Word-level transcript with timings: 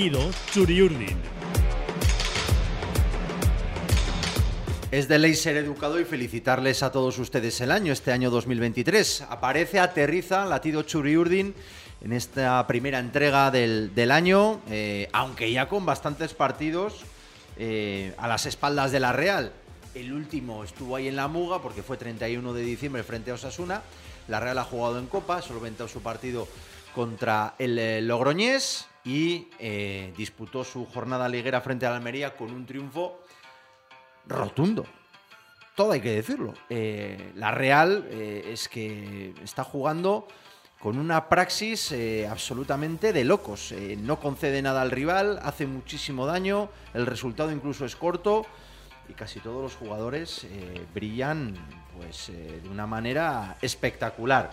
Latido 0.00 0.30
Churiurdin. 0.50 1.18
Es 4.90 5.08
de 5.08 5.18
ley 5.18 5.34
ser 5.34 5.58
educado 5.58 6.00
y 6.00 6.06
felicitarles 6.06 6.82
a 6.82 6.90
todos 6.90 7.18
ustedes 7.18 7.60
el 7.60 7.70
año, 7.70 7.92
este 7.92 8.10
año 8.10 8.30
2023. 8.30 9.26
Aparece, 9.28 9.78
aterriza 9.78 10.46
Latido 10.46 10.84
Churiurdin 10.84 11.54
en 12.00 12.12
esta 12.14 12.66
primera 12.66 12.98
entrega 12.98 13.50
del, 13.50 14.10
año, 14.10 14.62
eh, 14.70 15.10
aunque 15.12 15.52
ya 15.52 15.68
con 15.68 15.84
bastantes 15.84 16.32
partidos 16.32 17.02
eh, 17.58 18.14
a 18.16 18.26
las 18.26 18.46
espaldas 18.46 18.92
de 18.92 19.00
la 19.00 19.12
Real. 19.12 19.52
El 19.94 20.14
último 20.14 20.64
estuvo 20.64 20.96
ahí 20.96 21.08
en 21.08 21.16
la 21.16 21.28
Muga 21.28 21.60
porque 21.60 21.82
fue 21.82 21.98
31 21.98 22.54
de 22.54 22.62
diciembre 22.62 23.02
frente 23.02 23.32
a 23.32 23.34
Osasuna. 23.34 23.82
La 24.28 24.40
Real 24.40 24.56
ha 24.56 24.64
jugado 24.64 24.98
en 24.98 25.08
Copa, 25.08 25.42
solventó 25.42 25.88
su 25.88 26.00
partido 26.00 26.48
contra 26.94 27.54
el 27.58 27.78
eh, 27.78 28.00
Logroñés 28.00 28.86
y 29.04 29.48
disputó 30.16 30.64
su 30.64 30.84
jornada 30.86 31.28
liguera 31.28 31.60
frente 31.60 31.86
a 31.86 31.90
la 31.90 31.96
Almería 31.96 32.36
con 32.36 32.52
un 32.52 32.66
triunfo 32.66 33.20
rotundo. 34.26 34.86
Todo 35.74 35.92
hay 35.92 36.00
que 36.00 36.12
decirlo. 36.12 36.54
Eh, 36.68 37.32
la 37.36 37.52
Real 37.52 38.06
eh, 38.10 38.50
es 38.52 38.68
que 38.68 39.34
está 39.42 39.64
jugando 39.64 40.26
con 40.78 40.98
una 40.98 41.28
praxis 41.28 41.92
eh, 41.92 42.26
absolutamente 42.28 43.12
de 43.12 43.24
locos. 43.24 43.74
no 43.98 44.18
concede 44.18 44.62
nada 44.62 44.82
al 44.82 44.90
rival, 44.90 45.38
hace 45.42 45.66
muchísimo 45.66 46.26
daño, 46.26 46.70
el 46.94 47.06
resultado 47.06 47.52
incluso 47.52 47.84
es 47.84 47.96
corto 47.96 48.46
y 49.08 49.12
casi 49.12 49.40
todos 49.40 49.62
los 49.62 49.76
jugadores 49.76 50.46
brillan 50.94 51.54
pues, 51.96 52.28
de 52.28 52.68
una 52.70 52.86
manera 52.86 53.58
espectacular. 53.60 54.50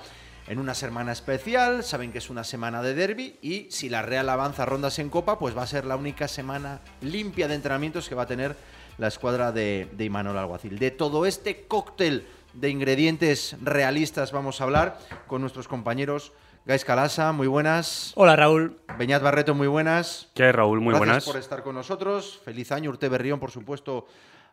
En 0.47 0.59
una 0.59 0.73
semana 0.73 1.11
especial, 1.11 1.83
saben 1.83 2.13
que 2.13 2.19
es 2.19 2.29
una 2.29 2.45
semana 2.45 2.81
de 2.81 2.93
derby 2.93 3.38
y 3.41 3.67
si 3.69 3.89
la 3.89 4.02
Real 4.02 4.30
avanza 4.30 4.66
rondas 4.66 4.97
en 4.97 5.09
Copa, 5.09 5.38
pues 5.38 5.58
va 5.58 5.63
a 5.63 5.67
ser 5.67 5.83
la 5.83 5.97
única 5.97 6.30
semana 6.30 6.80
limpia 7.02 7.49
de 7.49 7.55
entrenamientos 7.55 8.08
que 8.08 8.16
va 8.16 8.23
a 8.23 8.27
tener 8.27 8.55
la 8.97 9.07
escuadra 9.09 9.52
de, 9.52 9.89
de 9.91 10.05
Imanol 10.05 10.38
Alguacil. 10.38 10.80
De 10.80 10.89
todo 10.89 11.25
este 11.25 11.67
cóctel 11.67 12.25
de 12.53 12.69
ingredientes 12.69 13.57
realistas 13.61 14.31
vamos 14.31 14.61
a 14.61 14.63
hablar 14.63 14.99
con 15.27 15.41
nuestros 15.41 15.67
compañeros. 15.67 16.31
Gais 16.66 16.85
Calasa, 16.85 17.33
muy 17.33 17.47
buenas. 17.47 18.13
Hola 18.16 18.38
Raúl. 18.38 18.79
Beñat 18.97 19.22
Barreto, 19.22 19.53
muy 19.53 19.67
buenas. 19.67 20.29
¿Qué 20.33 20.44
hay 20.44 20.52
Raúl? 20.53 20.79
Muy 20.79 20.94
Gracias 20.94 21.07
buenas. 21.07 21.25
por 21.25 21.38
estar 21.38 21.61
con 21.61 21.75
nosotros. 21.75 22.39
Feliz 22.45 22.72
año, 22.72 22.89
Urte 22.89 23.09
Berrión, 23.09 23.41
por 23.41 23.52
supuesto. 23.52 24.07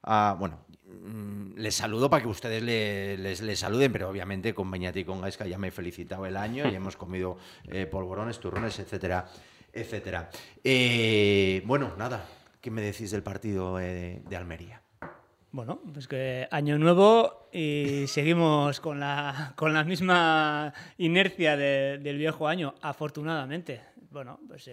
Bueno, 0.05 0.59
mm, 0.87 1.57
les 1.57 1.75
saludo 1.75 2.11
para 2.11 2.23
que 2.23 2.29
ustedes 2.29 2.63
les, 2.63 3.59
saluden, 3.59 3.93
pero 3.93 4.09
obviamente 4.09 4.55
con 4.55 4.71
Beñat 4.71 4.97
y 4.97 5.05
con 5.05 5.21
Gaisca 5.21 5.47
ya 5.47 5.59
me 5.59 5.69
he 5.69 5.71
felicitado 5.71 6.27
el 6.27 6.37
año 6.37 6.71
y 6.71 6.75
hemos 6.75 6.97
comido 6.97 7.37
eh, 7.69 7.87
polvorones, 7.87 8.39
turrones, 8.41 8.79
etcétera, 8.79 9.27
etcétera. 9.73 10.31
Eh, 10.63 11.63
bueno, 11.67 11.93
nada, 11.97 12.25
¿Qué 12.65 12.71
me 12.71 12.81
decís 12.81 13.11
del 13.11 13.23
partido 13.23 13.79
eh, 13.79 14.23
de 14.27 14.37
Almería? 14.37 14.81
Bueno, 15.53 15.81
pues 15.93 16.09
que 16.09 16.49
año 16.51 16.79
nuevo 16.79 17.51
y 17.53 18.07
seguimos 18.09 18.81
con 18.81 18.99
la, 18.99 19.53
con 19.55 19.75
la 19.75 19.85
misma 19.85 20.73
inercia 20.97 21.59
del 21.59 22.17
viejo 22.17 22.49
año, 22.49 22.75
afortunadamente. 22.81 23.83
Bueno, 24.11 24.41
pues 24.49 24.71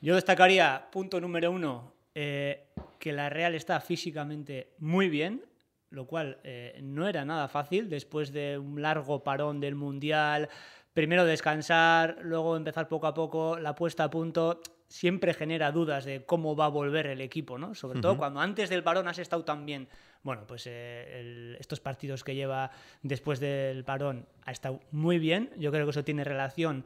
yo 0.00 0.14
destacaría, 0.14 0.88
punto 0.90 1.20
número 1.20 1.50
uno, 1.50 1.92
eh, 2.14 2.68
que 2.98 3.12
la 3.12 3.28
Real 3.28 3.54
está 3.54 3.80
físicamente 3.80 4.74
muy 4.78 5.08
bien, 5.08 5.44
lo 5.90 6.06
cual 6.06 6.38
no 6.82 7.06
era 7.06 7.24
nada 7.24 7.46
fácil 7.46 7.88
después 7.88 8.32
de 8.32 8.58
un 8.58 8.82
largo 8.82 9.22
parón 9.22 9.60
del 9.60 9.76
Mundial, 9.76 10.48
primero 10.92 11.24
descansar, 11.24 12.18
luego 12.22 12.56
empezar 12.56 12.88
poco 12.88 13.06
a 13.06 13.14
poco 13.14 13.58
la 13.60 13.76
puesta 13.76 14.04
a 14.04 14.10
punto 14.10 14.60
siempre 14.88 15.34
genera 15.34 15.72
dudas 15.72 16.04
de 16.04 16.24
cómo 16.24 16.54
va 16.54 16.66
a 16.66 16.68
volver 16.68 17.06
el 17.06 17.20
equipo, 17.20 17.58
¿no? 17.58 17.74
Sobre 17.74 18.00
todo 18.00 18.16
cuando 18.16 18.40
antes 18.40 18.70
del 18.70 18.84
parón 18.84 19.08
has 19.08 19.18
estado 19.18 19.44
tan 19.44 19.66
bien. 19.66 19.88
Bueno, 20.22 20.46
pues 20.46 20.66
eh, 20.66 21.56
estos 21.58 21.80
partidos 21.80 22.22
que 22.22 22.34
lleva 22.34 22.70
después 23.02 23.40
del 23.40 23.84
parón 23.84 24.26
ha 24.44 24.52
estado 24.52 24.80
muy 24.92 25.18
bien. 25.18 25.50
Yo 25.58 25.72
creo 25.72 25.84
que 25.84 25.90
eso 25.90 26.04
tiene 26.04 26.22
relación 26.22 26.84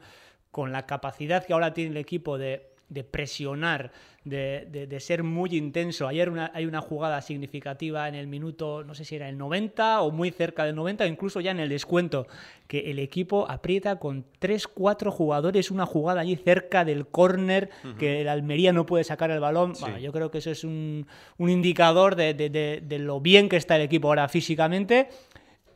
con 0.51 0.71
la 0.71 0.87
capacidad 0.87 1.45
que 1.45 1.53
ahora 1.53 1.73
tiene 1.73 1.91
el 1.91 1.97
equipo 1.97 2.37
de 2.37 2.68
de 2.89 3.03
presionar, 3.03 3.91
de, 4.23 4.97
ser 4.99 5.23
muy 5.23 5.55
intenso. 5.55 6.07
Ayer 6.07 6.31
hay 6.53 6.65
una 6.65 6.81
jugada 6.81 7.21
significativa 7.21 8.07
en 8.07 8.15
el 8.15 8.27
minuto, 8.27 8.83
no 8.83 8.93
sé 8.95 9.05
si 9.05 9.15
era 9.15 9.29
el 9.29 9.37
90 9.37 10.01
o 10.01 10.11
muy 10.11 10.31
cerca 10.31 10.65
del 10.65 10.75
90, 10.75 11.07
incluso 11.07 11.39
ya 11.39 11.51
en 11.51 11.59
el 11.59 11.69
descuento, 11.69 12.27
que 12.67 12.91
el 12.91 12.99
equipo 12.99 13.49
aprieta 13.49 13.97
con 13.97 14.25
3-4 14.41 15.11
jugadores 15.11 15.71
una 15.71 15.85
jugada 15.85 16.21
allí 16.21 16.35
cerca 16.35 16.83
del 16.83 17.07
córner, 17.07 17.69
que 17.97 18.21
el 18.21 18.27
Almería 18.27 18.73
no 18.73 18.85
puede 18.85 19.03
sacar 19.03 19.31
el 19.31 19.39
balón. 19.39 19.73
yo 20.01 20.11
creo 20.11 20.31
que 20.31 20.39
eso 20.39 20.51
es 20.51 20.63
un, 20.63 21.07
indicador 21.37 22.15
de, 22.15 22.99
lo 22.99 23.21
bien 23.21 23.49
que 23.49 23.57
está 23.57 23.75
el 23.75 23.83
equipo 23.83 24.09
ahora 24.09 24.27
físicamente. 24.27 25.09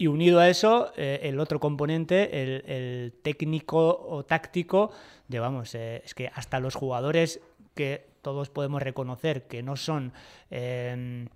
Y 0.04 0.08
unido 0.08 0.42
a 0.42 0.50
eso, 0.50 0.92
eh, 0.98 1.22
el 1.24 1.40
otro 1.40 1.62
componente, 1.62 2.42
el 2.44 3.14
técnico 3.22 4.06
o 4.10 4.26
táctico, 4.26 4.92
vamos, 5.40 5.76
eh, 5.76 6.02
es 6.04 6.14
que 6.14 6.30
hasta 6.34 6.60
los 6.60 6.76
jugadores 6.76 7.40
que 7.74 8.06
todos 8.22 8.50
podemos 8.50 8.82
reconocer 8.82 9.48
que 9.48 9.64
no 9.64 9.78
son 9.78 10.12
em, 10.50 11.30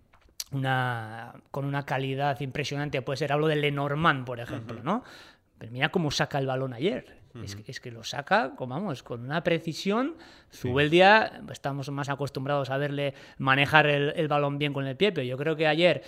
una, 0.52 1.34
con 1.50 1.64
una 1.64 1.86
calidad 1.86 2.42
impresionante, 2.42 3.02
puede 3.02 3.16
ser, 3.16 3.32
hablo 3.32 3.48
de 3.48 3.56
Lenormand, 3.56 4.26
por 4.26 4.42
ejemplo, 4.42 4.84
¿no? 4.84 5.02
Pero 5.58 5.72
mira 5.72 5.88
cómo 5.88 6.12
saca 6.12 6.38
el 6.38 6.48
balón 6.48 6.74
ayer. 6.74 7.22
es, 7.68 7.80
que, 7.80 7.92
lo 7.92 8.04
saca, 8.04 8.54
como 8.58 8.76
vamos, 8.76 9.02
con 9.02 9.22
una 9.22 9.44
precisión. 9.44 10.18
Sube 10.50 10.84
el 10.84 10.90
día, 10.90 11.42
estamos 11.52 11.90
más 11.90 12.10
acostumbrados 12.10 12.70
a 12.70 12.78
verle 12.78 13.14
manejar 13.38 13.88
el, 13.88 14.28
balón 14.28 14.58
bien 14.58 14.74
con 14.74 14.86
el 14.86 14.98
pie, 14.98 15.14
pero 15.14 15.26
yo 15.26 15.38
creo 15.38 15.56
que 15.56 15.68
ayer 15.68 16.04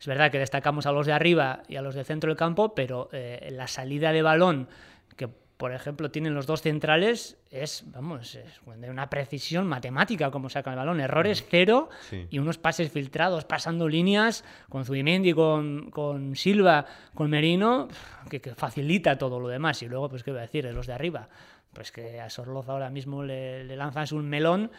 es 0.00 0.06
verdad 0.06 0.32
que 0.32 0.38
destacamos 0.38 0.86
a 0.86 0.92
los 0.92 1.06
de 1.06 1.12
arriba 1.12 1.62
y 1.68 1.76
a 1.76 1.82
los 1.82 1.94
del 1.94 2.06
centro 2.06 2.30
del 2.30 2.36
campo, 2.36 2.74
pero 2.74 3.10
eh, 3.12 3.48
la 3.52 3.66
salida 3.66 4.12
de 4.12 4.22
balón 4.22 4.68
que 5.16 5.28
por 5.60 5.74
ejemplo, 5.74 6.10
tienen 6.10 6.32
los 6.32 6.46
dos 6.46 6.62
centrales, 6.62 7.36
es, 7.50 7.84
vamos, 7.88 8.34
es 8.34 8.60
de 8.80 8.88
una 8.88 9.10
precisión 9.10 9.66
matemática 9.66 10.30
como 10.30 10.48
saca 10.48 10.70
el 10.70 10.76
balón, 10.76 11.00
errores 11.00 11.44
cero 11.50 11.90
y 12.30 12.38
unos 12.38 12.56
pases 12.56 12.90
filtrados, 12.90 13.44
pasando 13.44 13.86
líneas 13.86 14.42
con 14.70 14.86
Zubimendi, 14.86 15.34
con, 15.34 15.90
con 15.90 16.34
Silva, 16.34 16.86
con 17.14 17.28
Merino, 17.28 17.88
que, 18.30 18.40
que, 18.40 18.54
facilita 18.54 19.18
todo 19.18 19.38
lo 19.38 19.48
demás. 19.48 19.82
Y 19.82 19.86
luego, 19.86 20.08
pues, 20.08 20.22
¿qué 20.22 20.30
voy 20.30 20.38
a 20.38 20.44
decir? 20.44 20.64
De 20.64 20.72
los 20.72 20.86
de 20.86 20.94
arriba 20.94 21.28
pues 21.72 21.92
que 21.92 22.20
a 22.20 22.28
Sorloz 22.28 22.68
ahora 22.68 22.90
mismo 22.90 23.22
le, 23.22 23.64
lanzas 23.76 24.12
un 24.12 24.28
melón 24.28 24.70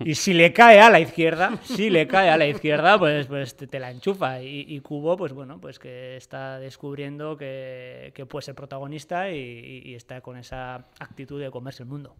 y 0.00 0.14
si 0.14 0.32
le 0.32 0.52
cae 0.52 0.80
a 0.80 0.88
la 0.88 1.00
izquierda, 1.00 1.58
si 1.62 1.90
le 1.90 2.06
cae 2.06 2.30
a 2.30 2.36
la 2.38 2.46
izquierda, 2.46 2.98
pues, 2.98 3.26
pues 3.26 3.56
te, 3.56 3.78
la 3.78 3.90
enchufa. 3.90 4.42
Y, 4.42 4.80
Cubo, 4.80 5.16
pues 5.16 5.32
bueno, 5.32 5.60
pues 5.60 5.78
que 5.78 6.16
está 6.16 6.58
descubriendo 6.58 7.36
que, 7.36 8.12
puede 8.28 8.42
ser 8.42 8.54
protagonista 8.54 9.30
y, 9.30 9.94
está 9.94 10.20
con 10.22 10.38
esa 10.38 10.86
actitud 10.98 11.40
de 11.40 11.50
comerse 11.50 11.82
el 11.82 11.88
mundo. 11.88 12.16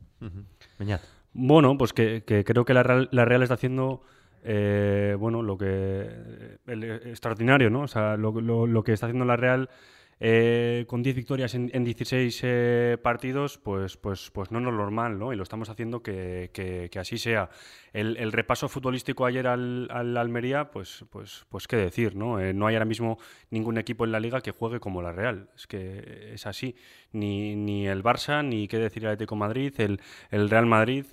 Bueno, 1.33 1.77
pues 1.79 1.93
que, 1.93 2.23
creo 2.25 2.65
que 2.65 2.75
la 2.75 2.83
Real, 2.83 3.43
está 3.43 3.55
haciendo... 3.55 4.03
Eh, 4.47 5.17
bueno, 5.19 5.41
lo 5.41 5.57
que 5.57 6.59
extraordinario, 6.67 7.71
¿no? 7.71 7.81
O 7.81 7.89
sea, 7.89 8.19
lo, 8.19 8.31
lo 8.41 8.85
que 8.85 8.93
está 8.93 9.07
haciendo 9.07 9.25
la 9.25 9.37
Real 9.37 9.71
eh, 10.27 10.87
con 10.87 11.03
10 11.03 11.17
victorias 11.17 11.55
en, 11.55 11.85
16 11.85 12.41
eh, 12.45 12.97
partidos, 13.03 13.59
pues, 13.59 13.99
pues, 13.99 14.31
pues 14.31 14.51
no 14.51 14.59
es 14.59 14.65
normal, 14.65 15.19
¿no? 15.19 15.35
Y 15.35 15.37
lo 15.37 15.43
estamos 15.43 15.69
haciendo 15.69 16.03
que, 16.03 16.49
que, 16.55 16.99
así 16.99 17.19
sea. 17.19 17.51
El, 17.93 18.33
repaso 18.33 18.71
futbolístico 18.71 19.27
ayer 19.27 19.47
al, 19.47 19.87
al, 19.91 20.17
Almería, 20.17 20.71
pues, 20.71 21.05
pues, 21.11 21.45
pues 21.51 21.69
qué 21.69 21.77
decir, 21.77 22.17
¿no? 22.17 22.41
Eh, 22.41 22.55
no 22.55 22.67
hay 22.67 22.75
ahora 22.75 22.87
mismo 22.87 23.19
ningún 23.51 23.77
equipo 23.77 24.07
en 24.07 24.13
la 24.13 24.19
liga 24.19 24.41
que 24.41 24.51
juegue 24.51 24.81
como 24.81 25.03
la 25.03 25.13
Real. 25.13 25.51
Es 25.55 25.67
que 25.67 26.31
es 26.33 26.47
así. 26.47 26.75
Ni, 27.13 27.55
ni 27.55 27.87
el 27.87 28.03
Barça, 28.03 28.43
ni 28.43 28.67
qué 28.67 28.79
decir 28.79 29.05
el 29.05 29.11
Atlético 29.11 29.37
Madrid, 29.37 29.75
el, 29.77 30.01
el 30.31 30.49
Real 30.49 30.65
Madrid. 30.65 31.05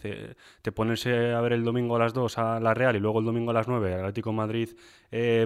te 0.61 0.71
pones 0.71 1.05
a 1.05 1.41
ver 1.41 1.51
el 1.51 1.65
domingo 1.65 1.97
a 1.97 1.99
las 1.99 2.13
2 2.13 2.37
a 2.37 2.59
la 2.61 2.73
Real 2.73 2.95
y 2.95 2.99
luego 2.99 3.19
el 3.19 3.25
domingo 3.25 3.51
a 3.51 3.53
las 3.53 3.67
9 3.67 3.93
al 3.93 3.99
Atlético 3.99 4.31
Madrid 4.31 4.69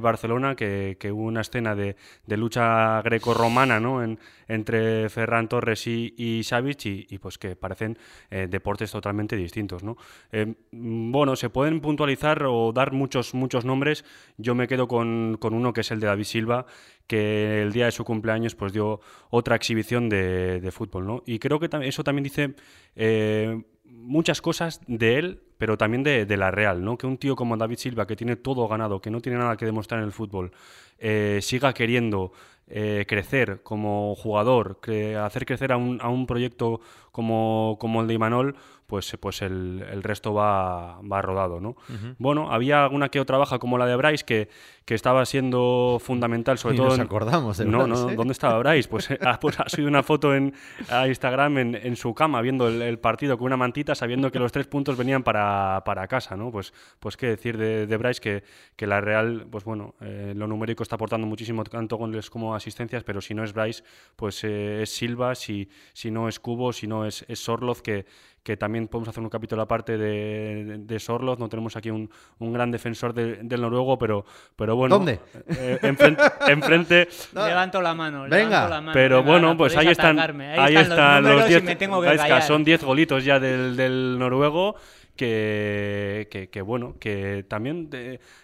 Barcelona, 0.01 0.55
que, 0.55 0.95
que, 0.99 1.11
hubo 1.11 1.23
una 1.23 1.41
escena 1.41 1.75
de, 1.75 1.95
de 2.27 2.37
lucha 2.37 3.01
greco-romana 3.01 3.54
¿no? 3.79 4.03
En, 4.03 4.19
entre 4.47 5.09
Ferran 5.09 5.47
Torres 5.47 5.87
y, 5.87 6.13
y 6.17 6.41
y, 6.85 7.17
pues 7.17 7.37
que 7.37 7.55
parecen 7.55 7.97
eh, 8.29 8.47
deportes 8.49 8.91
totalmente 8.91 9.35
distintos. 9.35 9.83
¿no? 9.83 9.97
Eh, 10.31 10.55
bueno, 10.71 11.35
se 11.35 11.49
pueden 11.49 11.79
puntualizar 11.81 12.43
o 12.43 12.71
dar 12.71 12.91
muchos, 12.91 13.33
muchos 13.33 13.65
nombres. 13.65 14.05
Yo 14.37 14.55
me 14.55 14.67
quedo 14.67 14.87
con, 14.87 15.37
con, 15.39 15.53
uno 15.53 15.73
que 15.73 15.81
es 15.81 15.91
el 15.91 15.99
de 15.99 16.07
David 16.07 16.23
Silva, 16.25 16.65
que 17.07 17.61
el 17.61 17.71
día 17.71 17.85
de 17.85 17.91
su 17.91 18.03
cumpleaños 18.03 18.55
pues 18.55 18.73
dio 18.73 18.99
otra 19.29 19.55
exhibición 19.55 20.09
de, 20.09 20.59
de 20.59 20.71
fútbol. 20.71 21.05
¿no? 21.05 21.23
Y 21.25 21.39
creo 21.39 21.59
que 21.59 21.69
eso 21.83 22.03
también 22.03 22.23
dice 22.23 22.55
eh, 22.95 23.63
muchas 23.83 24.41
cosas 24.41 24.81
de 24.87 25.17
él, 25.17 25.41
pero 25.57 25.77
también 25.77 26.03
de, 26.03 26.37
la 26.37 26.51
Real, 26.51 26.83
¿no? 26.83 26.97
Que 26.97 27.07
un 27.07 27.17
tío 27.17 27.35
como 27.35 27.55
David 27.55 27.77
Silva, 27.77 28.05
que 28.05 28.17
tiene 28.17 28.35
todo 28.35 28.67
ganado, 28.67 28.99
que 28.99 29.09
no 29.09 29.21
tiene 29.21 29.37
nada 29.37 29.55
que 29.55 29.65
demostrar 29.65 30.01
en 30.01 30.07
el 30.07 30.11
fútbol, 30.11 30.51
siga 31.39 31.73
queriendo 31.73 32.33
eh, 32.67 33.05
crecer 33.07 33.61
como 33.63 34.15
jugador, 34.15 34.79
hacer 35.21 35.45
crecer 35.45 35.71
a 35.71 35.77
un, 35.77 35.99
a 36.01 36.09
un 36.09 36.25
proyecto 36.25 36.81
como, 37.11 37.77
como, 37.79 38.01
el 38.01 38.07
de 38.07 38.15
Imanol, 38.15 38.55
pues, 38.87 39.15
pues 39.19 39.41
el, 39.41 39.85
el 39.89 40.03
resto 40.03 40.33
va, 40.33 40.99
va 41.01 41.21
rodado. 41.21 41.59
¿no? 41.59 41.75
Bueno, 42.17 42.51
había 42.51 42.83
alguna 42.83 43.09
que 43.09 43.19
otra 43.19 43.37
baja 43.37 43.57
como 43.57 43.77
la 43.77 43.85
de 43.85 43.95
Bryce 43.95 44.25
que, 44.25 44.49
que 44.85 44.93
estaba 44.93 45.25
siendo 45.25 45.97
fundamental, 45.99 46.57
sobre 46.57 46.77
todo. 46.77 46.89
Nos 46.89 46.99
acordamos 46.99 47.57
de 47.57 47.65
No, 47.65 47.87
no, 47.87 47.95
¿dónde 47.95 48.33
estaba 48.33 48.59
Bryce? 48.59 48.87
Pues, 48.89 49.09
ha, 49.11 49.17
ah, 49.21 49.39
pues 49.39 49.59
ha 49.59 49.67
subido 49.69 49.89
una 49.89 50.03
foto 50.03 50.35
en 50.35 50.53
a 50.89 51.07
Instagram 51.07 51.57
en, 51.57 51.75
en, 51.75 51.95
su 51.95 52.13
cama 52.13 52.41
viendo 52.41 52.67
el, 52.67 52.99
partido 52.99 53.37
con 53.37 53.47
una 53.47 53.57
mantita, 53.57 53.95
sabiendo 53.95 54.31
que 54.31 54.39
los 54.39 54.51
tres 54.51 54.67
puntos 54.67 54.97
venían 54.97 55.23
para, 55.23 55.83
para 55.85 56.07
casa, 56.07 56.35
¿no? 56.35 56.51
Pues, 56.51 56.73
pues 56.99 57.17
qué 57.17 57.27
decir 57.27 57.57
de, 57.57 57.87
de 57.87 57.97
Bryce 57.97 58.21
que, 58.21 58.43
que, 58.75 58.87
la 58.87 59.01
Real, 59.01 59.47
pues 59.49 59.63
bueno, 59.63 59.95
eh, 60.01 60.33
lo 60.35 60.47
numérico 60.47 60.83
está 60.83 60.95
aportando 60.95 61.25
muchísimo, 61.25 61.63
tanto 61.63 61.97
goles 61.97 62.29
como 62.29 62.54
asistencias, 62.55 63.03
pero 63.03 63.21
si 63.21 63.33
no 63.33 63.43
es 63.43 63.53
Bryce, 63.53 63.83
pues 64.15 64.43
eh, 64.43 64.83
es 64.83 64.89
Silva, 64.89 65.35
si, 65.35 65.69
si 65.93 66.11
no 66.11 66.27
es 66.27 66.39
Cubo, 66.39 66.73
si 66.73 66.87
no 66.87 67.05
es, 67.05 67.25
es 67.27 67.39
Sorloz, 67.39 67.81
que, 67.81 68.05
que 68.45 68.57
también 68.57 68.87
podemos 68.87 69.09
hacer 69.09 69.23
un 69.23 69.29
capítulo 69.29 69.63
aparte 69.63 69.97
de, 69.97 70.77
de, 70.77 70.99
Sorloz. 70.99 71.39
No 71.39 71.49
tenemos 71.49 71.75
aquí 71.75 71.89
un, 71.89 72.09
un 72.37 72.53
gran 72.53 72.69
defensor 72.69 73.11
del 73.11 73.59
noruego, 73.59 73.97
pero, 73.97 74.23
pero 74.55 74.75
bueno. 74.75 74.97
¿Dónde? 74.99 75.19
Eh, 75.47 75.79
enfrente. 76.47 77.07
Levanto 77.33 77.81
la 77.81 77.95
mano. 77.95 78.27
Venga. 78.29 78.69
la 78.69 78.81
mano, 78.81 78.91
pero 78.93 79.23
bueno, 79.23 79.57
pues 79.57 79.75
ahí 79.75 79.87
están, 79.87 80.19
ahí, 80.19 80.75
están, 80.75 81.23
los 81.23 81.47
10. 81.47 82.45
Son 82.45 82.63
10 82.63 82.83
golitos 82.83 83.25
ya 83.25 83.39
del, 83.39 83.75
del 83.75 84.19
noruego. 84.19 84.75
Que, 85.15 86.27
que, 86.29 86.49
que, 86.49 86.61
bueno, 86.61 86.97
que 86.99 87.45
también 87.47 87.89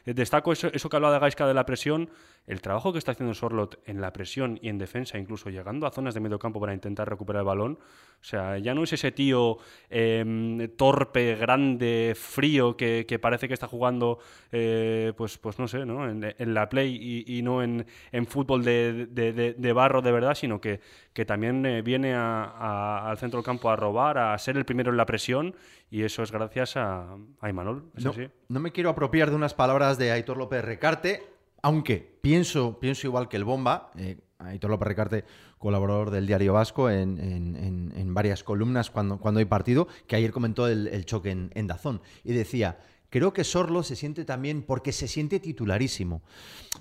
destaco 0.05 0.53
eso, 0.53 0.69
eso 0.71 0.87
que 0.87 0.95
hablaba 0.95 1.15
de 1.15 1.19
Gaiska 1.19 1.45
de 1.45 1.53
la 1.53 1.65
presión, 1.65 2.09
el 2.47 2.61
trabajo 2.61 2.91
que 2.91 2.99
está 2.99 3.11
haciendo 3.11 3.33
Sorlot 3.33 3.79
en 3.85 4.01
la 4.01 4.11
presión 4.13 4.59
y 4.61 4.69
en 4.69 4.77
defensa, 4.77 5.17
incluso 5.17 5.49
llegando 5.49 5.85
a 5.85 5.91
zonas 5.91 6.13
de 6.13 6.19
medio 6.19 6.39
campo 6.39 6.59
para 6.59 6.73
intentar 6.73 7.07
recuperar 7.07 7.41
el 7.41 7.45
balón, 7.45 7.79
o 8.21 8.23
sea, 8.23 8.57
ya 8.57 8.73
no 8.73 8.83
es 8.83 8.93
ese 8.93 9.11
tío 9.11 9.57
em, 9.89 10.69
torpe, 10.75 11.35
grande, 11.35 12.13
frío, 12.15 12.75
que, 12.75 13.19
parece 13.21 13.47
que 13.47 13.53
está 13.53 13.67
jugando, 13.67 14.19
eh, 14.51 15.13
pues, 15.17 15.37
pues 15.37 15.59
no 15.59 15.67
sé, 15.67 15.85
¿no? 15.85 16.09
En, 16.09 16.53
la 16.53 16.69
play 16.69 17.23
y, 17.25 17.41
no 17.41 17.63
en, 17.63 17.85
fútbol 18.27 18.63
de, 18.63 19.73
barro 19.73 20.01
de 20.01 20.11
verdad, 20.11 20.35
sino 20.35 20.59
que, 20.59 20.81
que 21.13 21.25
también 21.25 21.65
eh, 21.65 21.81
viene 21.81 22.13
al 22.15 23.17
centro 23.17 23.37
del 23.39 23.45
campo 23.45 23.69
a 23.69 23.75
robar, 23.75 24.17
a 24.17 24.37
ser 24.37 24.57
el 24.57 24.65
primero 24.65 24.91
en 24.91 24.97
la 24.97 25.05
presión, 25.05 25.55
y 25.89 26.03
eso 26.03 26.23
es 26.23 26.31
gracias 26.31 26.75
a, 26.77 27.15
a 27.39 27.49
Imanol. 27.49 27.91
No, 27.95 28.13
no 28.49 28.59
me 28.59 28.71
quiero 28.71 28.89
apropiar 28.89 29.29
de 29.29 29.35
unas 29.35 29.53
palabras 29.53 29.97
de 29.97 30.11
Aitor 30.11 30.37
López 30.37 30.63
Recarte, 30.63 31.31
aunque 31.61 32.19
pienso, 32.21 32.79
pienso 32.79 33.07
igual 33.07 33.27
que 33.27 33.37
el 33.37 33.43
Bomba, 33.43 33.91
eh, 33.97 34.17
Aitor 34.39 34.71
López 34.71 34.87
Recarte, 34.87 35.25
colaborador 35.57 36.09
del 36.09 36.25
Diario 36.25 36.53
Vasco, 36.53 36.89
en, 36.89 38.13
varias 38.13 38.43
columnas 38.43 38.89
cuando, 38.89 39.19
cuando, 39.19 39.39
hay 39.39 39.45
partido, 39.45 39.87
que 40.07 40.15
ayer 40.15 40.31
comentó 40.31 40.67
el, 40.67 41.05
choque 41.05 41.31
en, 41.31 41.67
Dazón. 41.67 42.01
Y 42.23 42.33
decía, 42.33 42.79
creo 43.09 43.31
que 43.31 43.43
Sorlo 43.43 43.83
se 43.83 43.95
siente 43.95 44.25
también 44.25 44.63
porque 44.63 44.91
se 44.91 45.07
siente 45.07 45.39
titularísimo. 45.39 46.23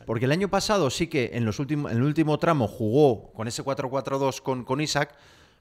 Porque 0.07 0.25
el 0.25 0.33
año 0.33 0.49
pasado 0.49 0.91
sí 0.91 1.07
que 1.09 1.33
en, 1.35 1.45
los 1.45 1.61
en 1.61 1.87
el 1.87 2.03
último 2.03 2.39
tramo 2.39 2.67
jugó 2.67 3.33
con 3.33 3.49
ese 3.49 3.63
4-4-2 3.63 4.41
con, 4.41 4.65
con 4.65 4.81
Isaac, 4.81 5.15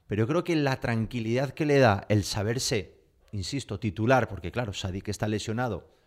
pero 0.06 0.26
creo 0.26 0.42
que 0.42 0.56
la 0.56 0.80
tranquilidad 0.80 1.50
que 1.50 1.66
le 1.66 1.78
da 1.78 2.06
el 2.08 2.24
saberse, 2.24 2.94
insisto, 3.32 3.78
titular, 3.78 4.28
porque 4.28 4.50
claro, 4.50 4.72
Sadik 4.72 5.08
está 5.08 5.28
lesionado 5.28 5.99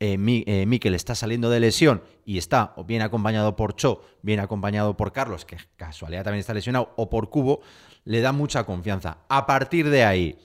eh, 0.00 0.16
eh, 0.46 0.66
Miquel 0.66 0.94
está 0.94 1.14
saliendo 1.14 1.50
de 1.50 1.60
lesión 1.60 2.02
y 2.24 2.38
está 2.38 2.72
o 2.76 2.84
bien 2.84 3.02
acompañado 3.02 3.54
por 3.54 3.76
Cho, 3.76 4.02
bien 4.22 4.40
acompañado 4.40 4.96
por 4.96 5.12
Carlos, 5.12 5.44
que 5.44 5.58
casualidad 5.76 6.24
también 6.24 6.40
está 6.40 6.54
lesionado, 6.54 6.94
o 6.96 7.10
por 7.10 7.28
Cubo, 7.28 7.60
le 8.04 8.22
da 8.22 8.32
mucha 8.32 8.64
confianza. 8.64 9.18
A 9.28 9.46
partir 9.46 9.90
de 9.90 10.04
ahí, 10.04 10.38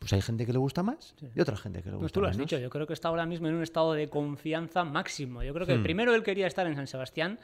pues 0.00 0.12
hay 0.12 0.20
gente 0.20 0.46
que 0.46 0.52
le 0.52 0.58
gusta 0.58 0.82
más 0.82 1.14
y 1.34 1.40
otra 1.40 1.56
gente 1.56 1.80
que 1.80 1.90
le 1.90 1.92
pues 1.92 2.02
gusta 2.02 2.14
tú 2.14 2.20
lo 2.20 2.28
has 2.28 2.36
dicho, 2.36 2.58
yo 2.58 2.70
creo 2.70 2.88
que 2.88 2.92
está 2.92 3.08
ahora 3.08 3.24
mismo 3.24 3.46
en 3.46 3.54
un 3.54 3.62
estado 3.62 3.92
de 3.92 4.08
confianza 4.08 4.82
máximo. 4.82 5.44
Yo 5.44 5.54
creo 5.54 5.66
que 5.66 5.76
hmm. 5.76 5.82
primero 5.84 6.12
él 6.12 6.24
quería 6.24 6.48
estar 6.48 6.66
en 6.66 6.74
San 6.74 6.88
Sebastián, 6.88 7.38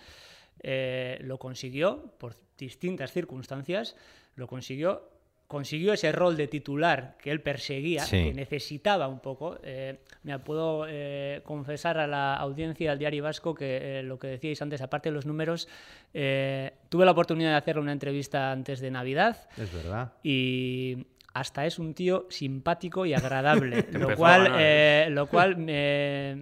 eh, 0.61 1.19
lo 1.23 1.39
consiguió 1.39 2.15
por 2.19 2.35
distintas 2.59 3.13
circunstancias, 3.13 3.95
lo 4.35 4.49
consiguió 4.49 5.09
consiguió 5.55 5.93
ese 5.93 6.11
rol 6.11 6.37
de 6.37 6.49
titular 6.49 7.17
que 7.23 7.31
él 7.31 7.41
perseguía, 7.41 8.05
que 8.11 8.35
necesitaba 8.35 9.07
un 9.07 9.21
poco. 9.21 9.57
Eh, 9.63 10.01
me 10.25 10.37
puedo 10.41 10.85
eh, 10.89 11.43
confesar 11.45 11.97
a 11.97 12.09
la 12.09 12.35
audiencia 12.35 12.91
del 12.91 12.99
Diario 12.99 13.23
Vasco 13.23 13.55
que 13.55 14.01
eh, 14.01 14.03
lo 14.03 14.19
que 14.19 14.27
decíais 14.27 14.61
antes, 14.63 14.83
aparte 14.83 15.11
de 15.11 15.15
los 15.15 15.27
números, 15.27 15.69
tuve 16.11 17.05
la 17.05 17.13
oportunidad 17.13 17.51
de 17.51 17.57
hacer 17.57 17.79
una 17.79 17.93
entrevista 17.93 18.51
antes 18.51 18.81
de 18.81 18.91
Navidad. 18.91 19.49
Es 19.57 19.73
verdad. 19.73 20.15
Y 20.25 21.07
hasta 21.35 21.67
es 21.67 21.79
un 21.79 21.95
tío 21.95 22.27
simpático 22.31 23.05
y 23.05 23.13
agradable, 23.13 23.87
lo 23.93 24.17
cual, 24.17 25.15
lo 25.15 25.27
cual 25.27 25.55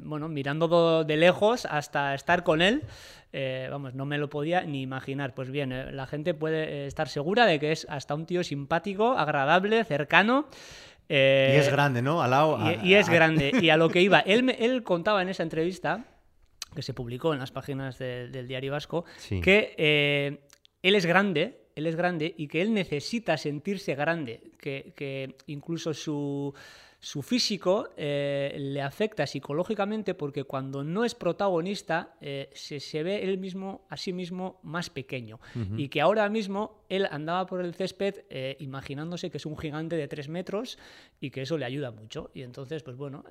bueno, 0.04 0.28
mirando 0.28 1.04
de 1.04 1.16
lejos 1.16 1.66
hasta 1.66 2.14
estar 2.14 2.44
con 2.44 2.62
él, 2.62 2.84
eh, 3.32 3.68
vamos, 3.70 3.94
no 3.94 4.04
me 4.04 4.18
lo 4.18 4.28
podía 4.28 4.62
ni 4.62 4.82
imaginar. 4.82 5.34
Pues 5.34 5.50
bien, 5.50 5.72
eh, 5.72 5.90
la 5.92 6.06
gente 6.06 6.34
puede 6.34 6.64
eh, 6.64 6.86
estar 6.86 7.08
segura 7.08 7.46
de 7.46 7.58
que 7.58 7.72
es 7.72 7.86
hasta 7.88 8.14
un 8.14 8.26
tío 8.26 8.44
simpático, 8.44 9.12
agradable, 9.12 9.84
cercano. 9.84 10.48
y 11.08 11.14
es 11.14 11.70
grande, 11.70 12.02
¿no? 12.02 12.22
y, 12.82 12.94
es 12.94 13.08
grande. 13.08 13.52
Y 13.62 13.70
a 13.70 13.76
lo 13.76 13.88
que 13.88 14.02
iba, 14.02 14.20
él, 14.20 14.54
él 14.58 14.82
contaba 14.82 15.22
en 15.22 15.30
esa 15.30 15.42
entrevista, 15.42 16.04
que 16.74 16.82
se 16.82 16.94
publicó 16.94 17.32
en 17.32 17.38
las 17.38 17.52
páginas 17.52 17.98
del 17.98 18.46
Diario 18.46 18.72
Vasco, 18.72 19.04
que 19.42 19.74
él 20.82 20.94
es 20.94 21.06
grande, 21.06 21.61
él 21.74 21.86
es 21.86 21.96
grande 21.96 22.34
y 22.36 22.48
que 22.48 22.62
él 22.62 22.74
necesita 22.74 23.36
sentirse 23.36 23.94
grande, 23.94 24.40
que 24.58 25.34
incluso 25.46 25.94
su 25.94 26.54
su 27.02 27.20
físico 27.20 27.88
eh, 27.96 28.54
le 28.56 28.80
afecta 28.80 29.26
psicológicamente 29.26 30.14
porque 30.14 30.44
cuando 30.44 30.84
no 30.84 31.04
es 31.04 31.16
protagonista 31.16 32.14
eh, 32.20 32.48
se, 32.54 33.02
ve 33.02 33.24
él 33.24 33.38
mismo 33.38 33.84
a 33.88 33.96
sí 33.96 34.12
mismo 34.12 34.60
más 34.62 34.88
pequeño. 34.88 35.40
Y 35.76 35.88
que 35.88 36.00
ahora 36.00 36.28
mismo 36.28 36.84
él 36.88 37.08
andaba 37.10 37.46
por 37.46 37.60
el 37.60 37.74
césped 37.74 38.22
eh, 38.30 38.56
imaginándose 38.60 39.30
que 39.30 39.38
es 39.38 39.46
un 39.46 39.58
gigante 39.58 39.96
de 39.96 40.06
tres 40.06 40.28
metros 40.28 40.78
y 41.20 41.30
que 41.30 41.42
eso 41.42 41.58
le 41.58 41.64
ayuda 41.64 41.90
mucho. 41.90 42.30
Y 42.34 42.42
entonces 42.42 42.84
pues 42.84 42.96
bueno 42.96 43.24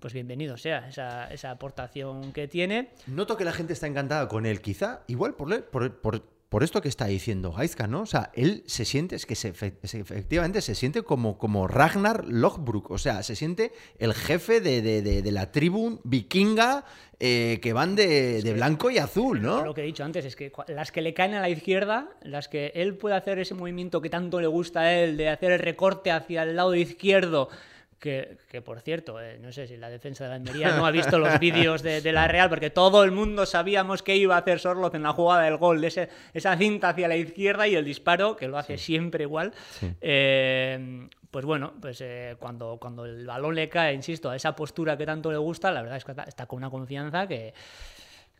pues 0.00 0.12
bienvenido 0.12 0.56
sea 0.56 0.88
esa, 0.88 1.32
esa, 1.32 1.52
aportación 1.52 2.32
que 2.32 2.48
tiene. 2.48 2.90
Noto 3.06 3.36
que 3.36 3.44
la 3.44 3.52
gente 3.52 3.72
está 3.72 3.86
encantada 3.86 4.26
con 4.26 4.46
él, 4.46 4.60
quizá 4.60 5.04
igual 5.06 5.34
por, 5.34 5.64
por, 5.66 6.00
por 6.00 6.22
por 6.48 6.62
esto 6.62 6.80
que 6.80 6.88
está 6.88 7.06
diciendo 7.06 7.52
Gaizka, 7.52 7.86
¿no? 7.86 8.00
O 8.02 8.06
sea, 8.06 8.30
él 8.34 8.62
se 8.66 8.86
siente, 8.86 9.16
es 9.16 9.26
que 9.26 9.34
se, 9.34 9.48
efectivamente 9.48 10.62
se 10.62 10.74
siente 10.74 11.02
como, 11.02 11.36
como 11.36 11.68
Ragnar 11.68 12.24
Lothbrok, 12.26 12.90
o 12.90 12.96
sea, 12.96 13.22
se 13.22 13.36
siente 13.36 13.72
el 13.98 14.14
jefe 14.14 14.60
de, 14.62 15.30
la 15.30 15.52
tribu 15.52 16.00
vikinga 16.04 16.84
eh, 17.20 17.58
que 17.60 17.72
van 17.74 17.96
de, 17.96 18.52
blanco 18.54 18.90
y 18.90 18.96
azul, 18.96 19.42
¿no? 19.42 19.62
Lo 19.62 19.74
que 19.74 19.82
he 19.82 19.86
dicho 19.86 20.04
antes 20.04 20.24
es 20.24 20.36
que 20.36 20.50
las 20.68 20.90
que 20.90 21.02
le 21.02 21.12
caen 21.12 21.34
a 21.34 21.40
la 21.40 21.50
izquierda, 21.50 22.08
las 22.22 22.48
que 22.48 22.72
él 22.74 22.96
puede 22.96 23.16
hacer 23.16 23.38
ese 23.38 23.52
movimiento 23.54 24.00
que 24.00 24.08
tanto 24.08 24.40
le 24.40 24.46
gusta 24.46 24.80
a 24.80 24.94
él, 24.94 25.18
de 25.18 25.28
hacer 25.28 25.52
el 25.52 25.58
recorte 25.58 26.10
hacia 26.10 26.44
el 26.44 26.56
lado 26.56 26.74
izquierdo, 26.74 27.50
que, 27.98 28.62
por 28.64 28.80
cierto, 28.80 29.20
eh, 29.20 29.38
no 29.40 29.52
sé 29.52 29.66
si 29.66 29.76
la 29.76 29.90
defensa 29.90 30.24
de 30.24 30.30
la 30.30 30.36
Almería 30.36 30.76
no 30.76 30.86
ha 30.86 30.90
visto 30.90 31.18
los 31.18 31.38
vídeos 31.40 31.82
de, 31.82 32.12
la 32.12 32.28
Real, 32.28 32.48
porque 32.48 32.70
todo 32.70 33.04
el 33.04 33.10
mundo 33.10 33.44
sabíamos 33.44 34.02
que 34.02 34.16
iba 34.16 34.36
a 34.36 34.38
hacer 34.38 34.60
Sorloz 34.60 34.94
en 34.94 35.02
la 35.02 35.12
jugada 35.12 35.42
del 35.42 35.56
gol, 35.56 35.80
de 35.80 35.88
ese, 35.88 36.08
esa 36.32 36.56
cinta 36.56 36.90
hacia 36.90 37.08
la 37.08 37.16
izquierda 37.16 37.66
y 37.66 37.74
el 37.74 37.84
disparo, 37.84 38.36
que 38.36 38.48
lo 38.48 38.58
hace 38.58 38.78
siempre 38.78 39.24
igual. 39.24 39.52
Eh, 40.00 41.08
pues 41.30 41.44
bueno, 41.44 41.74
pues 41.80 42.00
eh, 42.00 42.36
cuando, 42.38 42.78
cuando 42.80 43.04
el 43.04 43.26
balón 43.26 43.54
le 43.54 43.68
cae, 43.68 43.92
insisto, 43.92 44.30
a 44.30 44.36
esa 44.36 44.56
postura 44.56 44.96
que 44.96 45.04
tanto 45.04 45.30
le 45.30 45.36
gusta, 45.36 45.70
la 45.70 45.82
verdad 45.82 45.98
es 45.98 46.04
que 46.04 46.12
está 46.26 46.46
con 46.46 46.58
una 46.58 46.70
confianza 46.70 47.26
que, 47.26 47.52